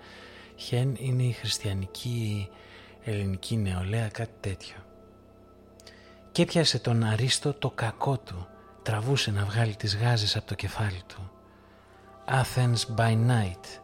[0.56, 2.48] Χεν είναι η χριστιανική
[3.04, 4.76] ελληνική νεολαία, κάτι τέτοιο.
[6.32, 8.46] Και έπιασε τον Αρίστο το κακό του,
[8.82, 11.30] τραβούσε να βγάλει τις γάζες από το κεφάλι του.
[12.28, 13.80] Athens by night,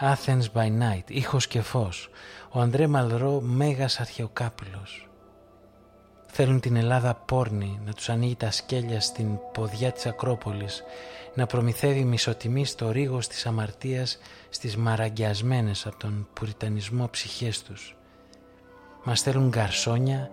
[0.00, 2.10] Athens by night, ήχος και φως,
[2.50, 5.07] ο Ανδρέ Μαλρό μέγας αρχαιοκάπηλος.
[6.30, 10.82] Θέλουν την Ελλάδα πόρνη, να τους ανοίγει τα σκέλια στην ποδιά της Ακρόπολης,
[11.34, 14.18] να προμηθεύει μισοτιμής το ρίγος της αμαρτίας
[14.48, 17.96] στις μαραγκιασμένες από τον πουριτανισμό ψυχές τους.
[19.04, 20.30] Μας θέλουν γκαρσόνια,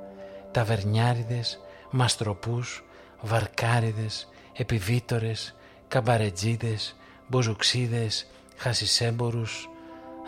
[0.51, 2.83] ταβερνιάριδες, μαστροπούς,
[3.21, 5.55] βαρκάριδες, επιβήτορες,
[5.87, 6.95] καμπαρετζήδες,
[7.27, 9.69] μπουζουξήδες, χασισέμπορους,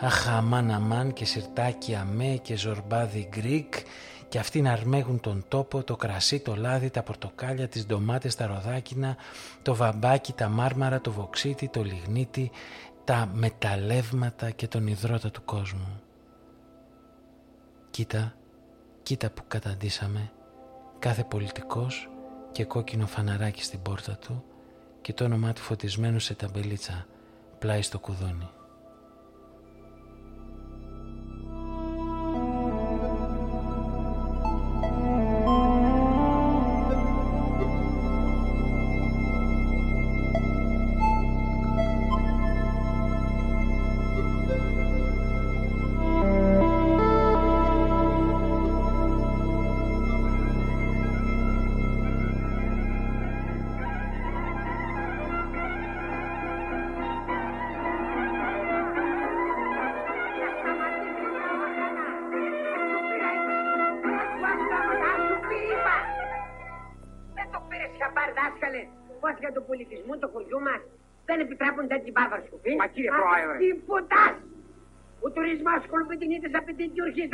[0.00, 3.74] αχ αμάν αμάν και σιρτάκι αμέ και Zorba the Greek
[4.28, 8.46] και αυτοί να αρμέγουν τον τόπο, το κρασί, το λάδι, τα πορτοκάλια, τις ντομάτες, τα
[8.46, 9.16] ροδάκινα,
[9.62, 12.50] το βαμπάκι, τα μάρμαρα, το βοξίτι, το λιγνίτι,
[13.04, 16.00] τα μεταλλεύματα και τον υδρότα του κόσμου.
[17.90, 18.34] Κοίτα,
[19.02, 20.32] κοίτα που καταντήσαμε,
[20.98, 22.08] κάθε πολιτικός
[22.52, 24.44] και κόκκινο φαναράκι στην πόρτα του
[25.00, 27.06] και το όνομά του φωτισμένο σε ταμπελίτσα
[27.58, 28.48] πλάι στο κουδούνι.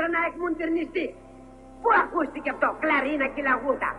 [0.05, 1.07] Την ορχήστρα να εκμοντερνιστεί.
[1.81, 3.91] Πού ακούστηκε αυτό, κλαρίνα και λαγούτα;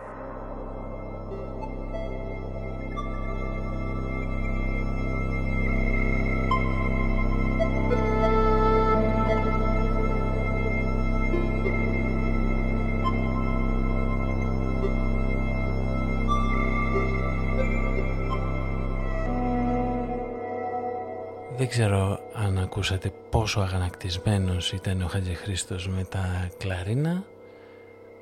[21.56, 27.24] Δεν ξέρω αν ακούσατε πόσο αγανακτισμένος ήταν ο Χατζηχρήστος με τα κλαρίνα.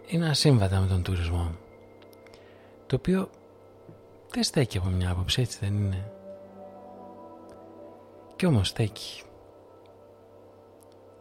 [0.06, 1.50] Είναι ασύμβατα με τον τουρισμό.
[2.86, 3.30] Το οποίο
[4.30, 6.10] δεν στέκει από μια άποψη έτσι δεν είναι.
[8.36, 9.22] Κι όμως στέκει.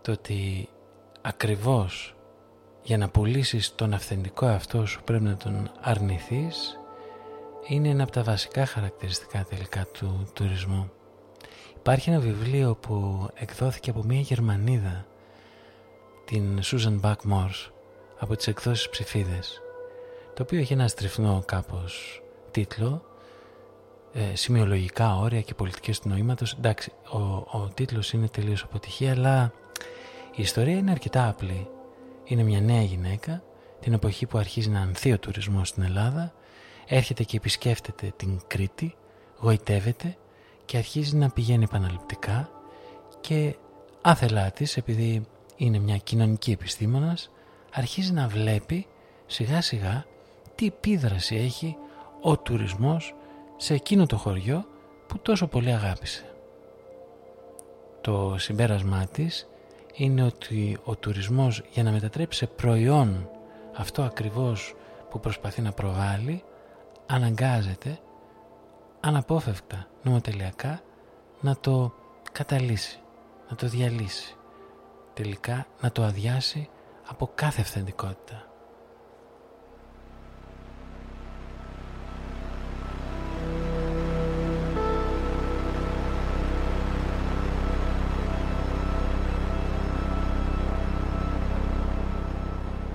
[0.01, 0.69] Το ότι
[1.21, 2.15] ακριβώς
[2.83, 6.79] για να πουλήσεις τον αυθεντικό αυτό σου πρέπει να τον αρνηθείς
[7.67, 10.91] είναι ένα από τα βασικά χαρακτηριστικά τελικά του τουρισμού
[11.85, 15.05] Υπάρχει ένα βιβλίο που εκδόθηκε από μια Γερμανίδα,
[16.25, 17.71] την Susan Buckmore,
[18.19, 19.61] από τις εκδόσεις ψηφίδες,
[20.33, 22.21] το οποίο έχει ένα στριφνό κάπως
[22.51, 23.05] τίτλο,
[24.13, 26.53] ε, σημειολογικά όρια και πολιτικές του νοήματος.
[26.53, 27.19] Εντάξει, ο,
[27.57, 29.53] ο τίτλος είναι τελείως αποτυχία, αλλά
[30.35, 31.67] η ιστορία είναι αρκετά απλή.
[32.23, 33.43] Είναι μια νέα γυναίκα,
[33.79, 36.33] την εποχή που αρχίζει να ανθεί ο τουρισμός στην Ελλάδα,
[36.87, 38.95] έρχεται και επισκέφτεται την Κρήτη,
[39.39, 40.17] γοητεύεται
[40.65, 42.49] και αρχίζει να πηγαίνει επαναληπτικά
[43.21, 43.55] και
[44.01, 47.31] άθελά της επειδή είναι μια κοινωνική επιστήμονας
[47.73, 48.87] αρχίζει να βλέπει
[49.25, 50.05] σιγά σιγά
[50.55, 51.77] τι επίδραση έχει
[52.21, 53.15] ο τουρισμός
[53.57, 54.65] σε εκείνο το χωριό
[55.07, 56.25] που τόσο πολύ αγάπησε.
[58.01, 59.47] Το συμπέρασμά της
[59.93, 63.29] είναι ότι ο τουρισμός για να μετατρέψει σε προϊόν
[63.75, 64.75] αυτό ακριβώς
[65.09, 66.43] που προσπαθεί να προβάλλει
[67.05, 67.99] αναγκάζεται
[69.05, 70.81] αναπόφευκτα νομοτελειακά
[71.41, 71.93] να το
[72.31, 72.99] καταλύσει,
[73.49, 74.35] να το διαλύσει.
[75.13, 76.69] Τελικά να το αδειάσει
[77.07, 78.47] από κάθε αυθεντικότητα.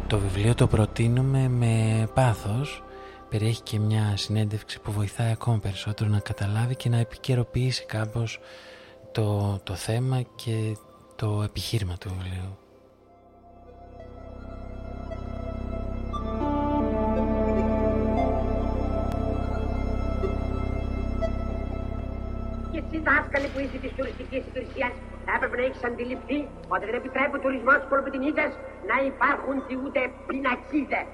[0.06, 2.82] Το βιβλίο το προτείνουμε με πάθος
[3.28, 8.40] περιέχει και μια συνέντευξη που βοηθάει ακόμα περισσότερο να καταλάβει και να επικαιροποιήσει κάπως
[9.12, 10.76] το, το θέμα και
[11.16, 12.58] το επιχείρημα του βιβλίου.
[22.72, 24.92] Και εσύ δάσκαλε που είσαι της τουριστικής υπηρεσίας
[25.24, 28.50] θα έπρεπε να έχεις αντιληφθεί ότι δεν επιτρέπει ο τουρισμός της Κολοπετινίτες
[28.90, 31.06] να υπάρχουν και ούτε πινακίδες.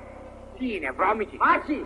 [0.59, 1.37] Τι είναι, βρώμικη.
[1.55, 1.79] Όχι,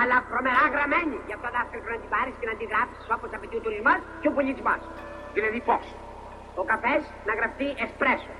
[0.00, 1.16] αλλά τρομερά γραμμένη.
[1.28, 4.00] Γι' αυτό δάσκαλε πρέπει να την πάρεις και να την γράψεις όπως απαιτεί ο τουρισμός
[4.20, 4.74] και ο πολιτισμό.
[5.36, 5.84] Δηλαδή πώς;
[6.60, 8.34] Ο καφές να γραφτεί εσπρέσο.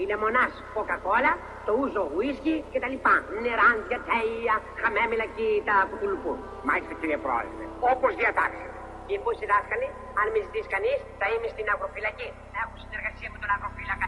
[0.00, 1.32] Η λεμονά κοκακόλα,
[1.66, 2.96] το ούζο ουίσκι κτλ.
[3.44, 6.32] Νεράντια, τέια, χαμέμιλα και τα κουτουλουπού.
[6.68, 7.64] Μάλιστα κύριε Πρόεδρε.
[7.92, 8.66] Όπως διατάξει.
[9.06, 9.88] Και πού δάσκαλοι,
[10.20, 12.28] αν με ζητήσει κανείς, θα είμαι στην αγροφυλακή.
[12.62, 14.06] Έχω συνεργασία με τον αγροφύλακα,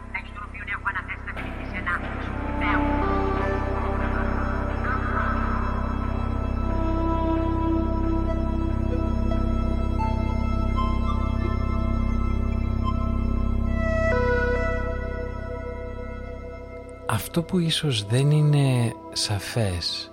[17.37, 20.11] αυτό που ίσως δεν είναι σαφές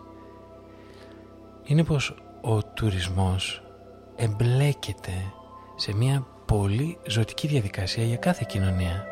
[1.64, 3.62] είναι πως ο τουρισμός
[4.16, 5.32] εμπλέκεται
[5.76, 9.06] σε μια πολύ ζωτική διαδικασία για κάθε κοινωνία.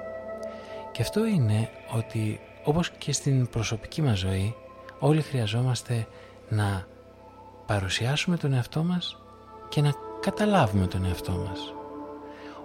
[0.93, 4.55] Και αυτό είναι ότι όπως και στην προσωπική μας ζωή
[4.99, 6.07] όλοι χρειαζόμαστε
[6.49, 6.87] να
[7.67, 9.19] παρουσιάσουμε τον εαυτό μας
[9.69, 11.75] και να καταλάβουμε τον εαυτό μας.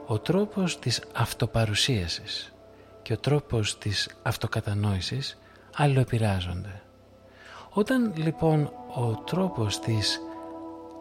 [0.07, 2.55] Ο τρόπος της αυτοπαρουσίασης
[3.06, 5.38] και ο τρόπος της αυτοκατανόησης
[5.76, 6.82] αλληλοεπηρεάζονται.
[7.70, 10.20] Όταν λοιπόν ο τρόπος της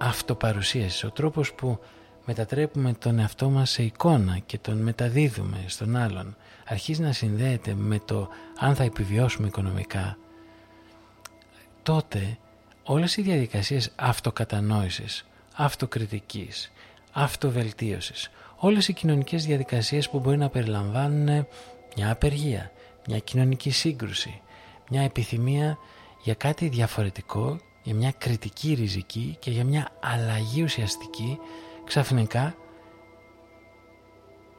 [0.01, 1.79] αυτοπαρουσίασης, ο τρόπος που
[2.25, 6.37] μετατρέπουμε τον εαυτό μας σε εικόνα και τον μεταδίδουμε στον άλλον,
[6.69, 8.29] αρχίζει να συνδέεται με το
[8.59, 10.19] αν θα επιβιώσουμε οικονομικά,
[11.83, 12.39] τότε
[12.83, 15.27] όλες οι διαδικασίες αυτοκατανόησης,
[15.57, 16.73] αυτοκριτικής,
[17.13, 21.47] αυτοβελτίωσης, όλες οι κοινωνικές διαδικασίες που μπορεί να περιλαμβάνουν
[21.97, 22.73] μια απεργία,
[23.07, 24.41] μια κοινωνική σύγκρουση,
[24.91, 25.79] μια επιθυμία
[26.23, 31.39] για κάτι διαφορετικό, για μια κριτική ριζική και για μια αλλαγή ουσιαστική,
[31.85, 32.55] ξαφνικά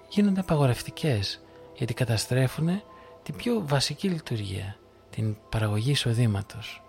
[0.09, 1.41] γίνονται απαγορευτικές
[1.75, 2.81] γιατί καταστρέφουν
[3.23, 4.77] την πιο βασική λειτουργία,
[5.09, 6.81] την παραγωγή εισοδήματος.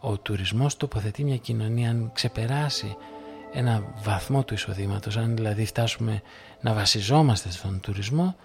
[0.00, 2.96] Ο τουρισμός τοποθετεί μια κοινωνία αν ξεπεράσει
[3.52, 6.22] ένα βαθμό του εισοδήματος, αν δηλαδή φτάσουμε
[6.60, 8.36] να βασιζόμαστε στον τουρισμό,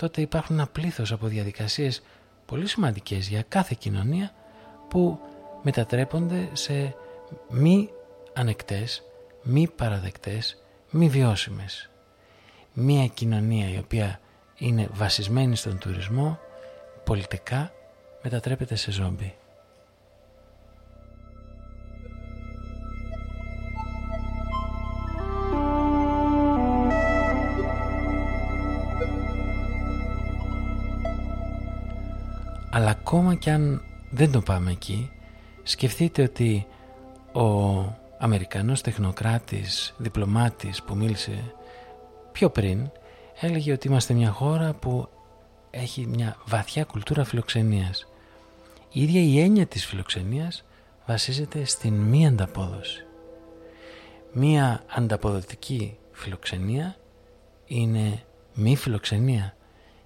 [0.00, 2.02] τότε υπάρχουν ένα πλήθος από διαδικασίες
[2.46, 4.34] πολύ σημαντικές για κάθε κοινωνία
[4.88, 5.18] που
[5.62, 6.94] μετατρέπονται σε
[7.48, 7.90] μη
[8.32, 9.02] ανεκτές,
[9.42, 11.90] μη παραδεκτές, μη βιώσιμες.
[12.72, 14.20] Μία κοινωνία η οποία
[14.56, 16.38] είναι βασισμένη στον τουρισμό
[17.04, 17.72] πολιτικά
[18.22, 19.34] μετατρέπεται σε ζόμπι.
[33.12, 35.10] Ακόμα κι αν δεν το πάμε εκεί,
[35.62, 36.66] σκεφτείτε ότι
[37.32, 37.78] ο
[38.18, 41.54] Αμερικανός τεχνοκράτης, διπλωμάτης που μίλησε
[42.32, 42.90] πιο πριν,
[43.40, 45.08] έλεγε ότι είμαστε μια χώρα που
[45.70, 48.06] έχει μια βαθιά κουλτούρα φιλοξενίας.
[48.92, 50.64] Η ίδια η έννοια της φιλοξενίας
[51.06, 53.06] βασίζεται στην μη ανταπόδοση.
[54.32, 56.96] Μία ανταποδοτική φιλοξενία
[57.66, 58.22] είναι
[58.54, 59.56] μη φιλοξενία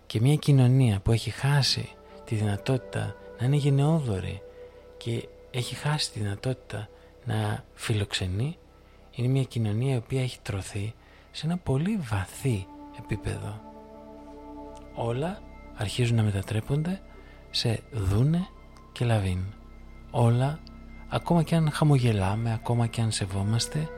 [0.06, 1.93] και μια κοινωνία που έχει χάσει
[2.24, 4.42] τη δυνατότητα να είναι γενναιόδορη
[4.96, 6.88] και έχει χάσει τη δυνατότητα
[7.24, 8.58] να φιλοξενεί
[9.14, 10.94] είναι μια κοινωνία η οποία έχει τρωθεί
[11.30, 12.66] σε ένα πολύ βαθύ
[12.98, 13.60] επίπεδο.
[14.94, 15.42] Όλα
[15.76, 17.00] αρχίζουν να μετατρέπονται
[17.50, 18.46] σε δούνε
[18.92, 19.38] και λαβίν.
[20.10, 20.58] Όλα,
[21.08, 23.88] ακόμα και αν χαμογελάμε, ακόμα και αν σεβόμαστε,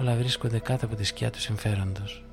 [0.00, 2.23] όλα βρίσκονται κάτω από τη σκιά του συμφέροντος.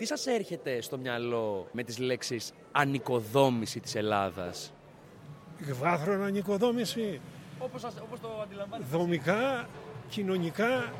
[0.00, 4.72] Τι σας έρχεται στο μυαλό με τις λέξεις ανοικοδόμηση της Ελλάδας.
[5.80, 7.20] Βάθρον ανοικοδόμηση.
[7.58, 8.96] Όπως, όπως το αντιλαμβάνεστε.
[8.96, 9.68] Δομικά,
[10.08, 10.92] κοινωνικά,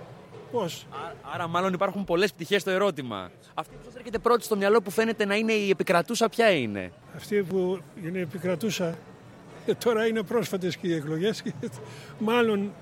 [0.53, 3.30] πώς; Άρα, άρα μάλλον υπάρχουν πολλές πτυχές στο ερώτημα.
[3.55, 6.92] Αυτή που σας έρχεται πρώτη στο μυαλό που φαίνεται να είναι η επικρατούσα ποια είναι;
[7.16, 8.98] Αυτή που είναι επικρατούσα
[9.66, 11.53] ε, τώρα είναι πρόσφατες και οι εκλογές και
[12.18, 12.72] μάλλον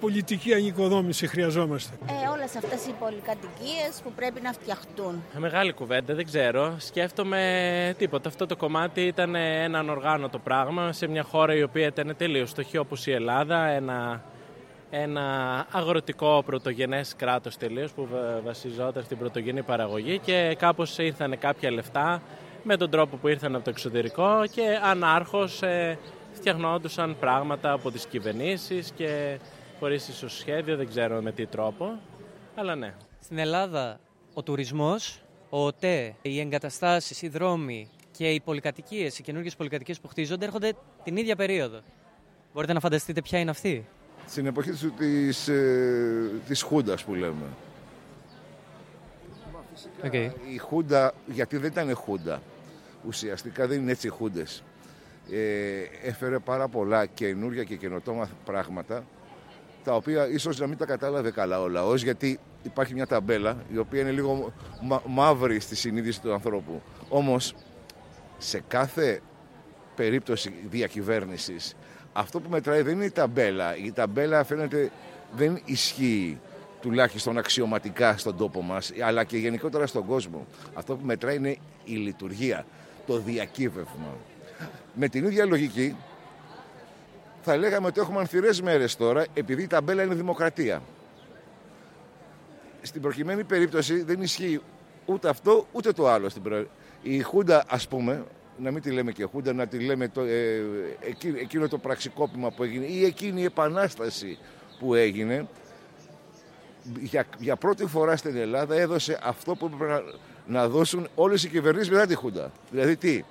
[0.00, 1.96] πολιτική ανοικοδόμηση χρειαζόμαστε.
[2.06, 5.22] Ε, όλες αυτές οι πολυκατοικίες που πρέπει να φτιαχτούν.
[5.36, 6.74] Ε, μεγάλη κουβέντα, δεν ξέρω.
[6.78, 8.28] Σκέφτομαι τίποτα.
[8.28, 12.78] Αυτό το κομμάτι ήταν ένα ανοργάνωτο πράγμα σε μια χώρα η οποία ήταν τελείως στοχή
[12.78, 13.66] όπως η Ελλάδα.
[13.66, 14.22] Ένα
[14.90, 18.08] ένα αγροτικό πρωτογενές κράτος τελείως που
[18.44, 22.22] βασιζόταν στην πρωτογενή παραγωγή και κάπως ήρθαν κάποια λεφτά
[22.62, 25.98] με τον τρόπο που ήρθαν από το εξωτερικό και ανάρχως ε,
[26.32, 29.38] φτιαχνόντουσαν πράγματα από τις κυβερνήσεις και
[29.78, 31.98] χωρίς ισοσχέδιο, δεν ξέρω με τι τρόπο,
[32.54, 32.94] αλλά ναι.
[33.20, 34.00] Στην Ελλάδα
[34.34, 40.08] ο τουρισμός, ο ΟΤΕ, οι εγκαταστάσεις, οι δρόμοι και οι πολυκατοικίες, οι καινούργιες πολυκατοικίες που
[40.08, 40.72] χτίζονται έρχονται
[41.04, 41.80] την ίδια περίοδο.
[42.54, 43.86] Μπορείτε να φανταστείτε ποια είναι αυτή;
[44.26, 47.46] Στην εποχή της, της, ε, της Χούντας που λέμε.
[50.02, 50.30] Okay.
[50.52, 52.42] Η Χούντα, γιατί δεν ήταν Χούντα,
[53.06, 54.62] ουσιαστικά δεν είναι έτσι οι Χούντες.
[55.30, 59.04] Ε, έφερε πάρα πολλά καινούργια και καινοτόμα πράγματα
[59.84, 63.78] τα οποία ίσως να μην τα κατάλαβε καλά ο λαός γιατί υπάρχει μια ταμπέλα η
[63.78, 64.52] οποία είναι λίγο
[65.06, 66.82] μαύρη στη συνείδηση του ανθρώπου.
[67.08, 67.54] Όμως
[68.38, 69.20] σε κάθε
[69.94, 71.74] περίπτωση διακυβέρνησης
[72.12, 73.76] αυτό που μετράει δεν είναι η ταμπέλα.
[73.76, 74.90] Η ταμπέλα φαίνεται
[75.36, 76.40] δεν ισχύει
[76.80, 80.46] τουλάχιστον αξιωματικά στον τόπο μας αλλά και γενικότερα στον κόσμο.
[80.74, 82.66] Αυτό που μετράει είναι η λειτουργία,
[83.06, 84.16] το διακύβευμα.
[84.94, 85.96] Με την ίδια λογική
[87.48, 90.82] θα λέγαμε ότι έχουμε ανθυρές μέρες τώρα επειδή η ταμπέλα είναι δημοκρατία.
[92.82, 94.60] Στην προκειμένη περίπτωση δεν ισχύει
[95.06, 96.30] ούτε αυτό ούτε το άλλο.
[97.02, 98.24] Η Χούντα ας πούμε,
[98.58, 100.62] να μην τη λέμε και Χούντα, να τη λέμε το, ε,
[101.40, 104.38] εκείνο το πραξικόπημα που έγινε ή εκείνη η επανάσταση
[104.78, 105.48] που έγινε
[107.00, 110.02] για, για πρώτη φορά στην Ελλάδα έδωσε αυτό που έπρεπε να,
[110.46, 112.52] να δώσουν όλες οι κυβερνήσεις μετά τη Χούντα.
[112.70, 113.22] Δηλαδή τι,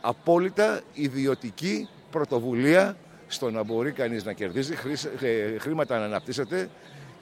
[0.00, 2.96] απόλυτα ιδιωτική πρωτοβουλία
[3.34, 4.74] στο να μπορεί κανείς να κερδίζει
[5.20, 6.68] ε, χρήματα να αναπτύσσεται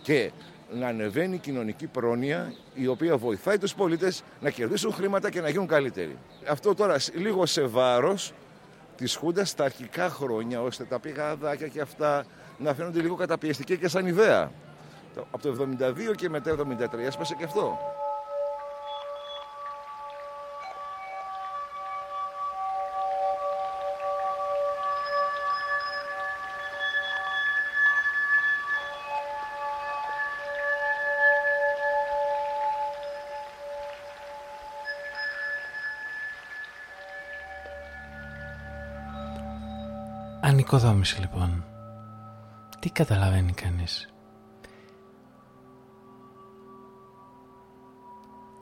[0.02, 0.30] και
[0.74, 5.48] να ανεβαίνει η κοινωνική πρόνοια η οποία βοηθάει τους πολίτες να κερδίσουν χρήματα και να
[5.48, 6.16] γίνουν καλύτεροι.
[6.48, 8.32] Αυτό τώρα λίγο σε βάρος
[8.96, 12.24] της Χούντας στα αρχικά χρόνια ώστε τα πηγαδάκια και αυτά
[12.58, 14.50] να φαίνονται λίγο καταπιεστικά και σαν ιδέα.
[15.30, 15.68] Από το
[16.10, 17.78] 72 και μετά 73 έσπασε και αυτό.
[40.72, 41.64] Ανοικοδόμηση λοιπόν.
[42.78, 44.12] Τι καταλαβαίνει κανείς;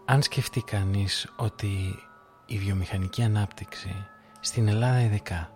[0.05, 1.99] Αν σκεφτεί κανείς ότι
[2.47, 4.07] η βιομηχανική ανάπτυξη
[4.41, 5.51] στην Ελλάδα ειδικά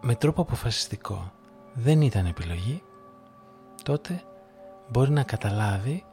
[0.00, 1.32] με τρόπο αποφασιστικό
[1.74, 2.82] δεν ήταν επιλογή
[3.82, 4.22] τότε
[4.88, 6.04] μπορεί να καταλάβει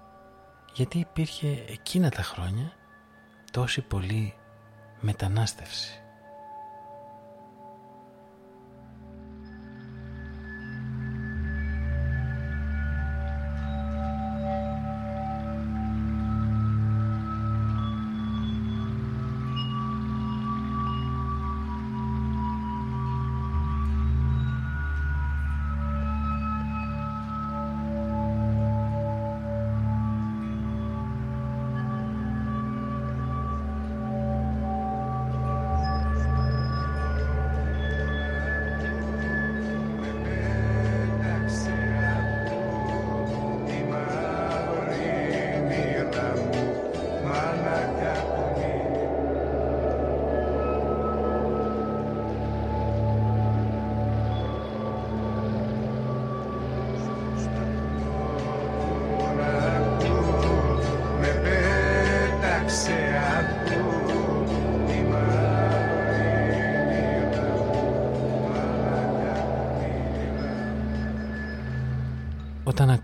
[0.74, 2.72] γιατί υπήρχε εκείνα τα χρόνια
[3.52, 4.34] τόση πολύ
[5.00, 6.03] μετανάστευση.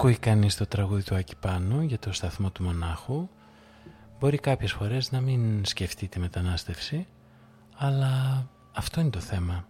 [0.09, 3.29] Ακούει κανείς το τραγούδι του Άκη Πάνου για το σταθμό του μονάχου
[4.19, 7.07] μπορεί κάποιες φορές να μην σκεφτεί τη μετανάστευση
[7.75, 9.67] αλλά αυτό είναι το θέμα.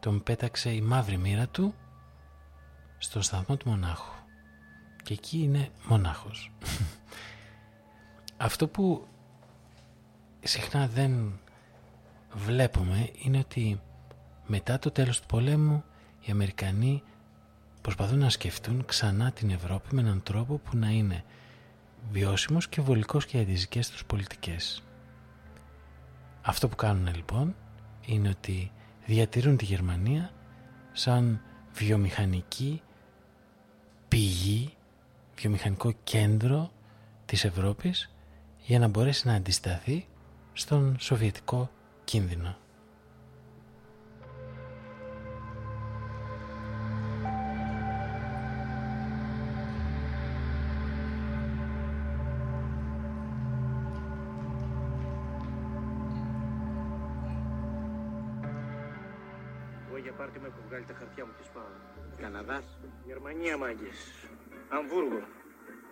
[0.00, 1.74] Τον πέταξε η μαύρη μοίρα του
[2.98, 4.12] στο σταθμό του μονάχου.
[5.02, 6.52] Και εκεί είναι μονάχος.
[8.46, 9.06] Αυτό που
[10.42, 11.40] συχνά δεν
[12.32, 13.80] βλέπουμε είναι ότι
[14.46, 15.84] μετά το τέλος του πολέμου
[16.20, 17.02] οι Αμερικανοί
[17.84, 21.24] προσπαθούν να σκεφτούν ξανά την Ευρώπη με έναν τρόπο που να είναι
[22.10, 24.82] βιώσιμος και βολικός για τις δικές τους πολιτικές.
[26.42, 27.56] Αυτό που κάνουν λοιπόν
[28.06, 28.72] είναι ότι
[29.06, 30.30] διατηρούν τη Γερμανία
[30.92, 31.40] σαν
[31.72, 32.82] βιομηχανική
[34.08, 34.74] πηγή,
[35.36, 36.72] βιομηχανικό κέντρο
[37.26, 38.10] της Ευρώπης
[38.58, 40.06] για να μπορέσει να αντισταθεί
[40.52, 41.70] στον σοβιετικό
[42.04, 42.56] κίνδυνο.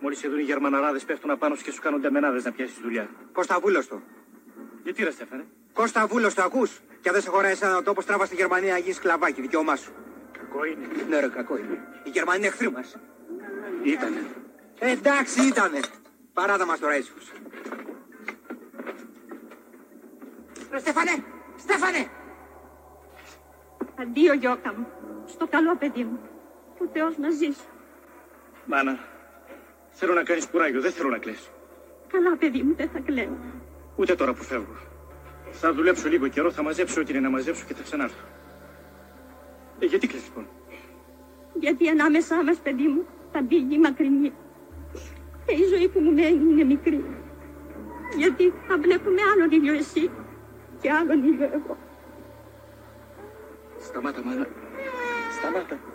[0.03, 3.09] Μόλις σε δουν οι Γερμαναράδες πέφτουν απάνω σου και σου κάνουν τεμενάδες να πιάσεις δουλειά.
[3.31, 4.01] Κώστα Βούλωστο.
[4.83, 8.25] Γιατί ρε Στέφανε; Κώστα Βούλωστο, ακούς; Και αν δεν σε χωράει εσένα ο τόπος τράβα
[8.25, 9.91] στη Γερμανία γίνει σκλαβάκι, δικαίωμά σου.
[10.31, 10.87] Κακό είναι.
[11.09, 11.87] Ναι, ρε, κακό είναι.
[12.03, 12.97] Οι Γερμανοί είναι εχθροί μας.
[13.83, 14.25] Ήτανε.
[14.79, 15.79] Ε, εντάξει, ήτανε.
[16.33, 17.31] Παράτα μας τώρα ήσυχος.
[20.71, 21.23] Ρε Στέφανε,
[21.57, 22.09] Στέφανε!
[23.99, 24.87] Αντίο, Γιώκα μου.
[25.25, 26.19] Στο καλό παιδί μου.
[26.77, 27.67] Ο Θεός να ζήσει.
[28.65, 28.99] Μάνα,
[29.93, 31.49] θέλω να κάνεις κουράγιο, δεν θέλω να κλαις.
[32.11, 33.37] Καλά, παιδί μου, δεν θα κλαίω.
[33.95, 34.75] Ούτε τώρα που φεύγω.
[35.51, 38.25] Θα δουλέψω λίγο καιρό, θα μαζέψω ό,τι είναι να μαζέψω και θα ξανάρθω.
[39.79, 40.47] Ε, γιατί κλαις λοιπόν;
[41.53, 44.33] Γιατί ανάμεσά μας, παιδί μου, θα μπει η γη μακρινή.
[45.45, 47.05] Και η ζωή που μου μένει είναι μικρή.
[48.17, 50.09] Γιατί θα βλέπουμε άλλον ήλιο εσύ
[50.81, 51.77] και άλλον ήλιο εγώ.
[53.79, 54.47] Σταμάτα, μάνα.
[55.37, 55.92] Σταμάτα.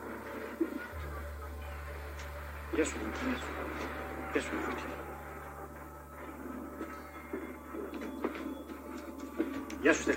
[2.76, 3.12] Resulullah.
[4.34, 4.98] Resulullah.
[9.84, 10.14] Yaşlı.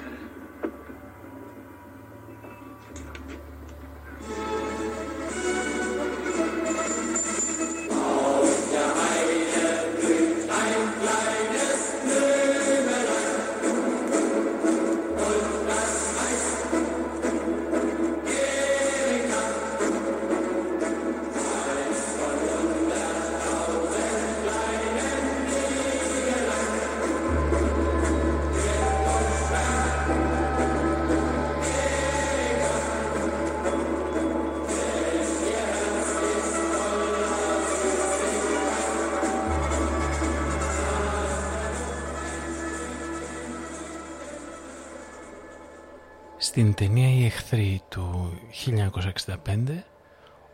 [46.51, 48.33] Στην ταινία «Οι εχθροί» του
[48.65, 49.83] 1965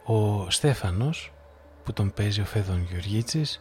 [0.05, 1.33] ο Στέφανος
[1.83, 3.59] που τον παίζει ο Φέδων Γεωργίτσης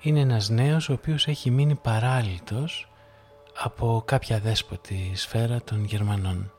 [0.00, 2.90] είναι ένας νέος ο οποίος έχει μείνει παράλυτος
[3.58, 6.52] από κάποια δέσποτη σφαίρα των Γερμανών.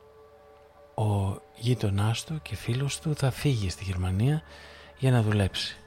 [0.95, 4.41] Ο γείτονάς του και φίλος του θα φύγει στη Γερμανία
[4.97, 5.77] για να δουλέψει.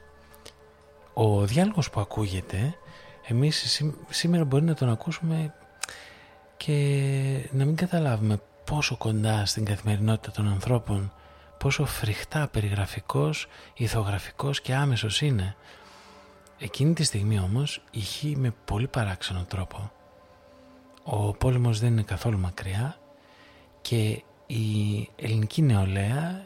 [1.13, 2.75] Ο διάλογος που ακούγεται
[3.27, 5.53] εμείς σήμερα μπορεί να τον ακούσουμε
[6.57, 8.39] και να μην καταλάβουμε
[8.69, 11.13] πόσο κοντά στην καθημερινότητα των ανθρώπων,
[11.57, 15.55] πόσο φρικτά περιγραφικός, ηθογραφικός και άμεσος είναι.
[16.57, 19.91] Εκείνη τη στιγμή όμως ηχεί με πολύ παράξενο τρόπο.
[21.03, 22.97] Ο πόλεμος δεν είναι καθόλου μακριά
[23.81, 26.45] και η ελληνική νεολαία,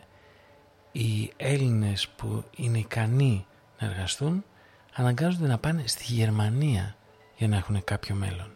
[0.92, 3.46] οι Έλληνες που είναι ικανοί
[3.80, 4.44] να εργαστούν,
[4.94, 6.96] αναγκάζονται να πάνε στη Γερμανία
[7.36, 8.52] για να έχουν κάποιο μέλλον.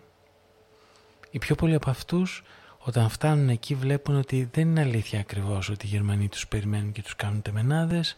[1.32, 2.44] Οι πιο πολλοί από αυτούς
[2.88, 7.02] όταν φτάνουν εκεί βλέπουν ότι δεν είναι αλήθεια ακριβώς ότι οι Γερμανοί τους περιμένουν και
[7.02, 8.16] τους κάνουν τεμενάδες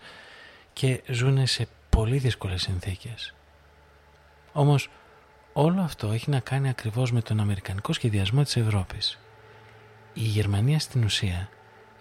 [0.73, 3.33] και ζουν σε πολύ δύσκολες συνθήκες.
[4.51, 4.89] Όμως
[5.53, 9.19] όλο αυτό έχει να κάνει ακριβώς με τον αμερικανικό σχεδιασμό της Ευρώπης.
[10.13, 11.49] Η Γερμανία στην ουσία,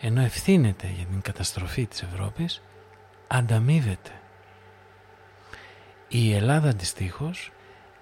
[0.01, 2.63] ενώ ευθύνεται για την καταστροφή της Ευρώπης,
[3.27, 4.11] ανταμείβεται.
[6.09, 7.53] Η Ελλάδα αντιστοίχως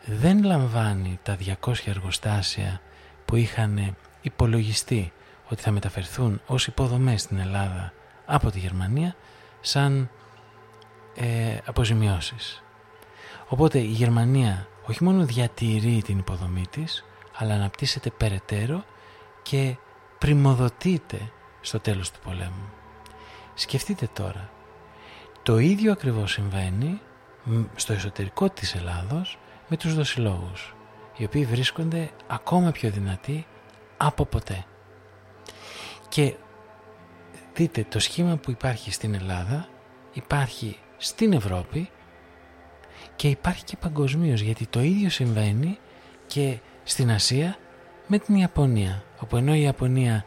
[0.04, 2.80] δεν λαμβάνει τα 200 εργοστάσια
[3.24, 5.12] που είχαν υπολογιστεί
[5.48, 7.92] ότι θα μεταφερθούν ως υποδομές στην Ελλάδα
[8.26, 9.16] από τη Γερμανία
[9.60, 10.10] σαν
[11.14, 12.62] ε, αποζημιώσεις.
[13.48, 17.04] Οπότε η Γερμανία όχι μόνο διατηρεί την υποδομή της,
[17.36, 18.84] αλλά αναπτύσσεται περαιτέρω
[19.42, 19.76] και
[20.18, 22.68] πρημοδοτείται στο τέλος του πολέμου.
[23.54, 24.50] Σκεφτείτε τώρα,
[25.42, 27.00] το ίδιο ακριβώς συμβαίνει
[27.74, 29.38] στο εσωτερικό της Ελλάδος
[29.68, 30.74] με τους δοσιλόγους,
[31.16, 33.46] οι οποίοι βρίσκονται ακόμα πιο δυνατοί
[33.96, 34.64] από ποτέ.
[36.08, 36.34] Και
[37.54, 39.68] δείτε το σχήμα που υπάρχει στην Ελλάδα
[40.12, 41.90] υπάρχει στην Ευρώπη
[43.16, 45.78] και υπάρχει και παγκοσμίως γιατί το ίδιο συμβαίνει
[46.26, 47.56] και στην Ασία
[48.06, 50.24] με την Ιαπωνία όπου ενώ η Ιαπωνία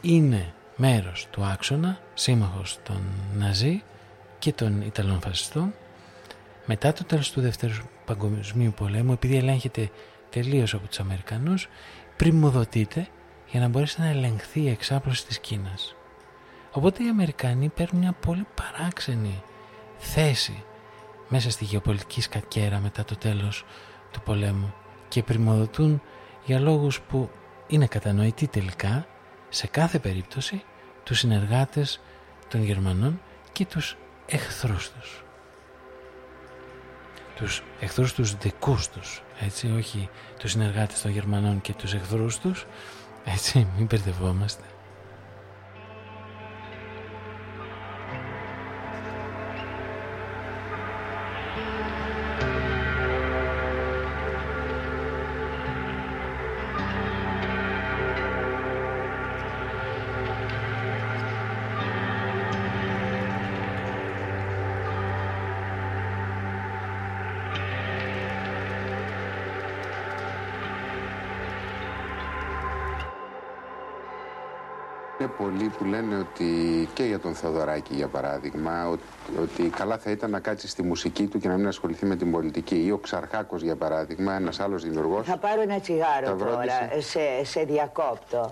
[0.00, 3.02] είναι μέρος του άξονα σύμμαχος των
[3.36, 3.82] Ναζί
[4.38, 5.74] και των Ιταλών φασιστών
[6.66, 7.72] μετά το τέλος του Δεύτερου
[8.04, 9.90] Παγκοσμίου Πολέμου επειδή ελέγχεται
[10.30, 11.68] τελείως από τους Αμερικανούς
[12.22, 13.08] πρημοδοτείται
[13.46, 15.96] για να μπορέσει να ελεγχθεί η εξάπλωση της Κίνας.
[16.72, 19.42] Οπότε οι Αμερικανοί παίρνουν μια πολύ παράξενη
[19.96, 20.64] θέση
[21.28, 23.64] μέσα στη γεωπολιτική σκακέρα μετά το τέλος
[24.10, 24.74] του πολέμου
[25.08, 26.02] και πρημοδοτούν
[26.44, 27.30] για λόγους που
[27.66, 29.06] είναι κατανοητοί τελικά
[29.48, 30.62] σε κάθε περίπτωση
[31.02, 32.00] τους συνεργάτες
[32.48, 33.20] των Γερμανών
[33.52, 33.96] και τους
[34.26, 35.24] εχθρούς τους.
[37.34, 40.08] Τους εχθρούς τους δικούς τους έτσι, όχι
[40.38, 42.66] τους συνεργάτες των Γερμανών και τους εχθρούς τους,
[43.24, 44.62] έτσι, μην μπερδευόμαστε.
[76.42, 79.02] Ότι και για τον Θεοδωράκη για παράδειγμα ότι,
[79.42, 82.30] ότι καλά θα ήταν να κάτσει στη μουσική του και να μην ασχοληθεί με την
[82.30, 86.50] πολιτική ή ο Ξαρχάκος για παράδειγμα ένας άλλος δημιουργός Θα πάρω ένα τσιγάρο Τα τώρα,
[86.50, 87.08] βρόντισε.
[87.10, 88.38] σε, σε διακόπτω.
[88.38, 88.50] Α,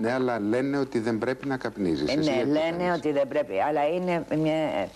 [0.00, 3.12] Ναι αλλά λένε ότι δεν πρέπει να καπνίζεις Ε, Εσύ ναι, γιατί το λένε ότι
[3.12, 4.88] δεν πρέπει, αλλά είναι μια, ε,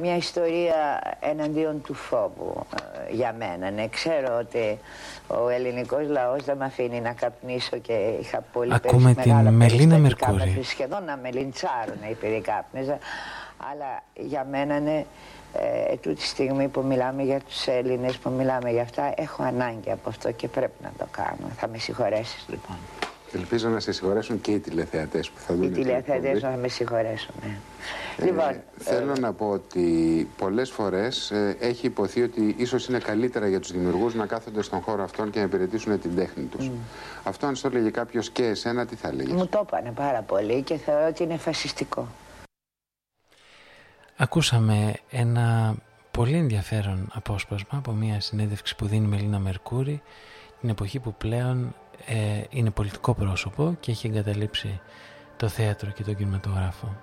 [0.00, 2.66] μια ιστορία εναντίον του φόβου
[3.08, 3.70] ε, για μένα.
[3.70, 4.78] Ναι, ξέρω ότι
[5.26, 9.50] ο ελληνικός λαός δεν με αφήνει να καπνίσω και είχα πολύ Ακούμε περισ- την μεγάλα
[9.50, 10.48] Μελίνα περιστατικά Μερκούρη.
[10.48, 12.98] μέχρι σχεδόν να με λιντσάρουν επειδή κάπνιζα.
[13.72, 15.06] Αλλά για μένα είναι
[15.54, 20.08] ε, τούτη στιγμή που μιλάμε για τους Έλληνες, που μιλάμε για αυτά, έχω ανάγκη από
[20.08, 21.50] αυτό και πρέπει να το κάνω.
[21.56, 22.76] Θα με συγχωρέσεις λοιπόν.
[23.32, 26.40] Ελπίζω να σε συγχωρέσουν και οι τηλεθεατές που θα δουν Οι την τηλεθεατές εκπομπή.
[26.54, 27.34] να με συγχωρέσουν.
[27.42, 27.58] ναι.
[28.18, 33.48] Ε, Λοιπόν, θέλω να πω ότι πολλές φορές ε, έχει υποθεί ότι ίσως είναι καλύτερα
[33.48, 36.70] για τους δημιουργούς να κάθονται στον χώρο αυτόν και να υπηρετήσουν την τέχνη τους.
[37.24, 40.62] Αυτό αν στο έλεγε κάποιος και εσένα, τι θα έλεγες; Μου το είπανε πάρα πολύ
[40.62, 42.08] και θεωρώ ότι είναι φασιστικό.
[44.16, 45.74] Ακούσαμε ένα
[46.10, 50.02] πολύ ενδιαφέρον απόσπασμα από μια συνέντευξη που δίνει η Μελίνα Μερκούρη
[50.60, 51.74] την εποχή που πλέον
[52.06, 54.80] ε, είναι πολιτικό πρόσωπο και έχει εγκαταλείψει
[55.36, 56.96] το θέατρο και τον κινηματογράφο.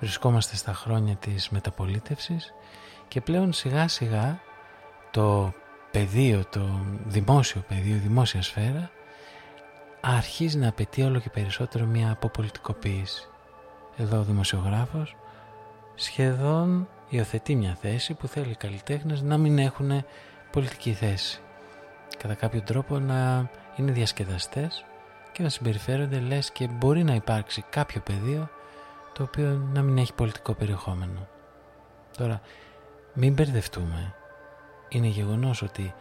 [0.00, 2.54] Βρισκόμαστε στα χρόνια της μεταπολίτευσης
[3.08, 4.40] και πλέον σιγά σιγά
[5.10, 5.52] το
[5.90, 8.90] πεδίο, το δημόσιο πεδίο, η δημόσια σφαίρα
[10.00, 13.28] αρχίζει να απαιτεί όλο και περισσότερο μια αποπολιτικοποίηση.
[13.96, 15.16] Εδώ ο δημοσιογράφος
[15.94, 20.04] σχεδόν υιοθετεί μια θέση που θέλει οι καλλιτέχνες να μην έχουν
[20.50, 21.40] πολιτική θέση.
[22.18, 24.84] Κατά κάποιο τρόπο να είναι διασκεδαστές
[25.32, 28.48] και να συμπεριφέρονται λες και μπορεί να υπάρξει κάποιο πεδίο
[29.12, 31.28] το οποίο να μην έχει πολιτικό περιεχόμενο.
[32.16, 32.40] Τώρα,
[33.12, 34.14] μην μπερδευτούμε.
[34.88, 35.94] Είναι γεγονός ότι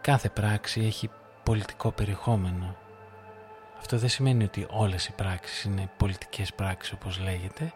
[0.00, 1.10] κάθε πράξη έχει
[1.42, 2.76] πολιτικό περιεχόμενο.
[3.78, 7.72] Αυτό δεν σημαίνει ότι όλες οι πράξεις είναι πολιτικές πράξεις όπως λέγεται.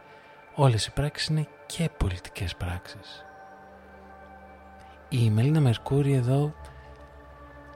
[0.54, 3.24] Όλες οι πράξεις είναι και πολιτικές πράξεις.
[5.08, 6.54] Η Μελίνα Μερκούρη εδώ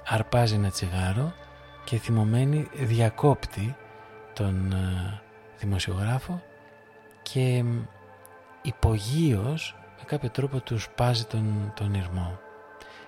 [0.07, 1.32] αρπάζει ένα τσιγάρο
[1.85, 3.77] και θυμωμένη διακόπτει
[4.33, 5.21] τον ε,
[5.59, 6.43] δημοσιογράφο
[7.23, 7.83] και μ,
[8.63, 12.39] υπογείως με κάποιο τρόπο του σπάζει τον, τον ήρμο.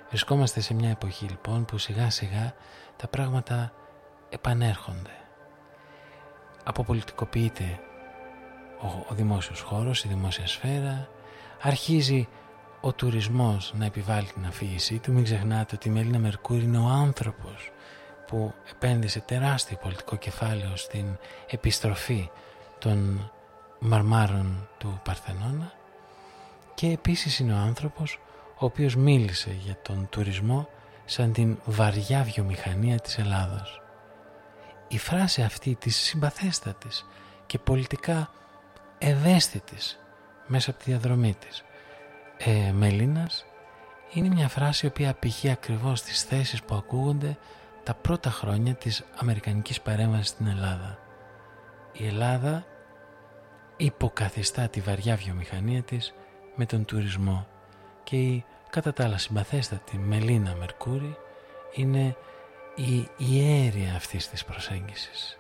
[0.09, 2.55] Βρισκόμαστε σε μια εποχή λοιπόν που σιγά σιγά
[2.97, 3.73] τα πράγματα
[4.29, 5.11] επανέρχονται.
[6.65, 7.81] Αποπολιτικοποιείται
[8.83, 11.09] ο, ο δημόσιος χώρος, η δημόσια σφαίρα,
[11.61, 12.29] αρχίζει
[12.81, 15.13] ο τουρισμός να επιβάλλει την αφήγησή του.
[15.13, 17.73] Μην ξεχνάτε ότι η Μελίνα Μερκούρη είναι ο άνθρωπος
[18.35, 21.19] που επένδυσε τεράστιο πολιτικό κεφάλαιο στην
[21.51, 22.31] επιστροφή
[22.79, 23.31] των
[23.79, 25.73] μαρμάρων του Παρθενώνα
[26.75, 28.19] και επίσης είναι ο άνθρωπος
[28.59, 30.69] ο οποίος μίλησε για τον τουρισμό
[31.05, 33.83] σαν την βαριά βιομηχανία της Ελλάδος.
[34.89, 37.07] Η φράση αυτή της συμπαθέστατης
[37.47, 38.31] και πολιτικά
[38.99, 39.99] ευαίσθητης
[40.47, 41.65] μέσα από τη διαδρομή της
[42.39, 43.47] ε, Μελίνας
[44.13, 47.37] είναι μια φράση η οποία απηχεί ακριβώς τις θέσεις που ακούγονται
[47.85, 50.99] τα πρώτα χρόνια της Αμερικανικής παρέμβασης στην Ελλάδα.
[51.93, 52.65] Η Ελλάδα
[53.77, 56.15] υποκαθιστά τη βαριά βιομηχανία της
[56.55, 57.47] με τον τουρισμό
[58.05, 61.17] και η κατά τα άλλα συμπαθέστατη Μελίνα Μερκούρη
[61.75, 62.17] είναι
[62.75, 65.39] η ιέρια αυτής της προσέγγισης.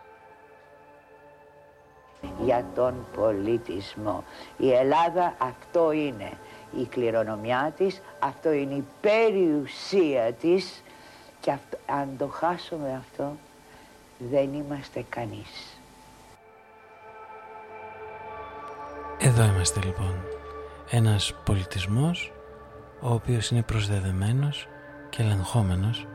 [2.45, 4.25] για τον πολιτισμό.
[4.57, 6.33] Η Ελλάδα αυτό είναι
[6.79, 10.84] η κληρονομιά της, αυτό είναι η περιουσία της
[11.45, 13.37] και αυτό, αν το χάσουμε αυτό
[14.19, 15.79] δεν είμαστε κανείς.
[19.19, 20.25] Εδώ είμαστε λοιπόν.
[20.91, 22.33] Ένας πολιτισμός
[23.01, 24.69] ο οποίος είναι προσδεδεμένος
[25.11, 26.07] και ελεγχόμενος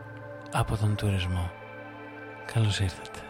[0.52, 1.52] από τον τουρισμό.
[2.54, 3.29] Καλώς ήρθατε.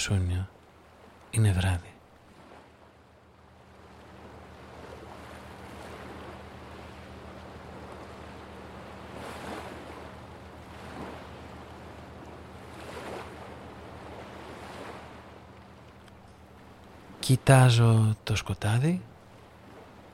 [0.00, 0.48] στο Σούνιο.
[1.30, 1.84] Είναι βράδυ.
[17.20, 19.02] Κοιτάζω το σκοτάδι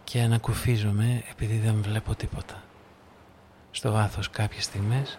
[0.05, 2.63] και ανακουφίζομαι επειδή δεν βλέπω τίποτα.
[3.71, 5.19] Στο βάθος κάποιες στιγμές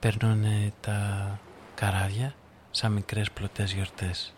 [0.00, 0.44] περνούν
[0.80, 1.38] τα
[1.74, 2.34] καράβια
[2.76, 4.34] σαν μικρές πλωτές γιορτές.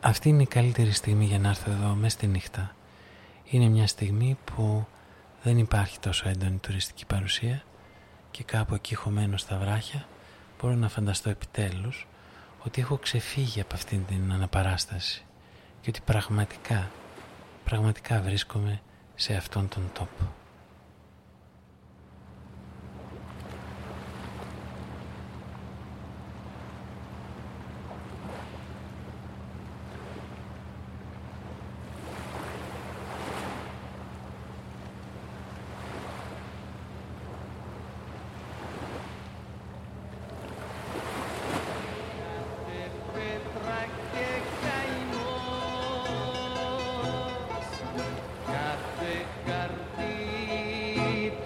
[0.00, 2.74] Αυτή είναι η καλύτερη στιγμή για να έρθω εδώ μέσα στη νύχτα.
[3.44, 4.86] Είναι μια στιγμή που
[5.42, 7.62] δεν υπάρχει τόσο έντονη τουριστική παρουσία
[8.30, 10.06] και κάπου εκεί χωμένο στα βράχια
[10.60, 12.06] μπορώ να φανταστώ επιτέλους
[12.64, 15.22] ότι έχω ξεφύγει από αυτήν την αναπαράσταση
[15.80, 16.90] και ότι πραγματικά,
[17.64, 18.80] πραγματικά βρίσκομαι
[19.14, 20.32] σε αυτόν τον τόπο.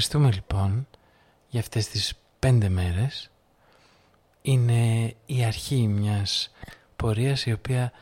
[0.00, 0.88] ευχαριστούμε λοιπόν
[1.48, 3.30] για αυτές τις πέντε μέρες.
[4.42, 6.52] Είναι η αρχή μιας
[6.96, 7.92] πορείας η οποία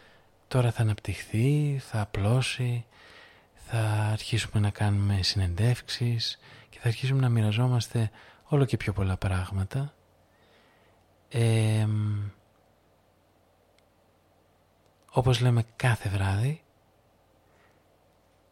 [0.48, 2.84] τώρα θα αναπτυχθεί, θα απλώσει,
[3.54, 3.80] θα
[4.12, 6.38] αρχίσουμε να κάνουμε συνεντεύξεις
[6.68, 8.10] και θα αρχίσουμε να μοιραζόμαστε
[8.44, 9.94] όλο και πιο πολλά πράγματα.
[11.28, 11.86] Ε,
[15.10, 16.62] όπως λέμε κάθε βράδυ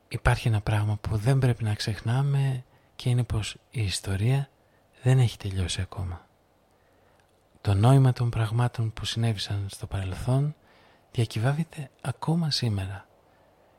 [0.09, 2.65] υπάρχει ένα πράγμα που δεν πρέπει να ξεχνάμε
[2.97, 4.49] και είναι πως η ιστορία
[5.03, 6.27] δεν έχει τελειώσει ακόμα.
[7.61, 10.55] Το νόημα των πραγμάτων που συνέβησαν στο παρελθόν
[11.13, 13.09] διακυβεύεται ακόμα σήμερα.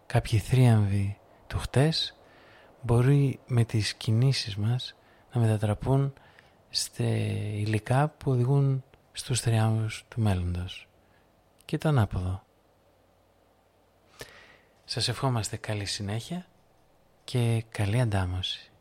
[0.05, 1.17] Κάποιοι θρίαμβοι
[1.47, 2.15] του χτες
[2.81, 4.95] μπορεί με τις κινήσεις μας
[5.33, 6.13] να μετατραπούν
[6.69, 10.87] σε υλικά που οδηγούν στους θριάμβους του μέλλοντος.
[11.65, 12.43] Και το ανάποδο.
[14.85, 16.45] Σας ευχόμαστε καλή συνέχεια
[17.23, 18.71] και καλή αντάμωση.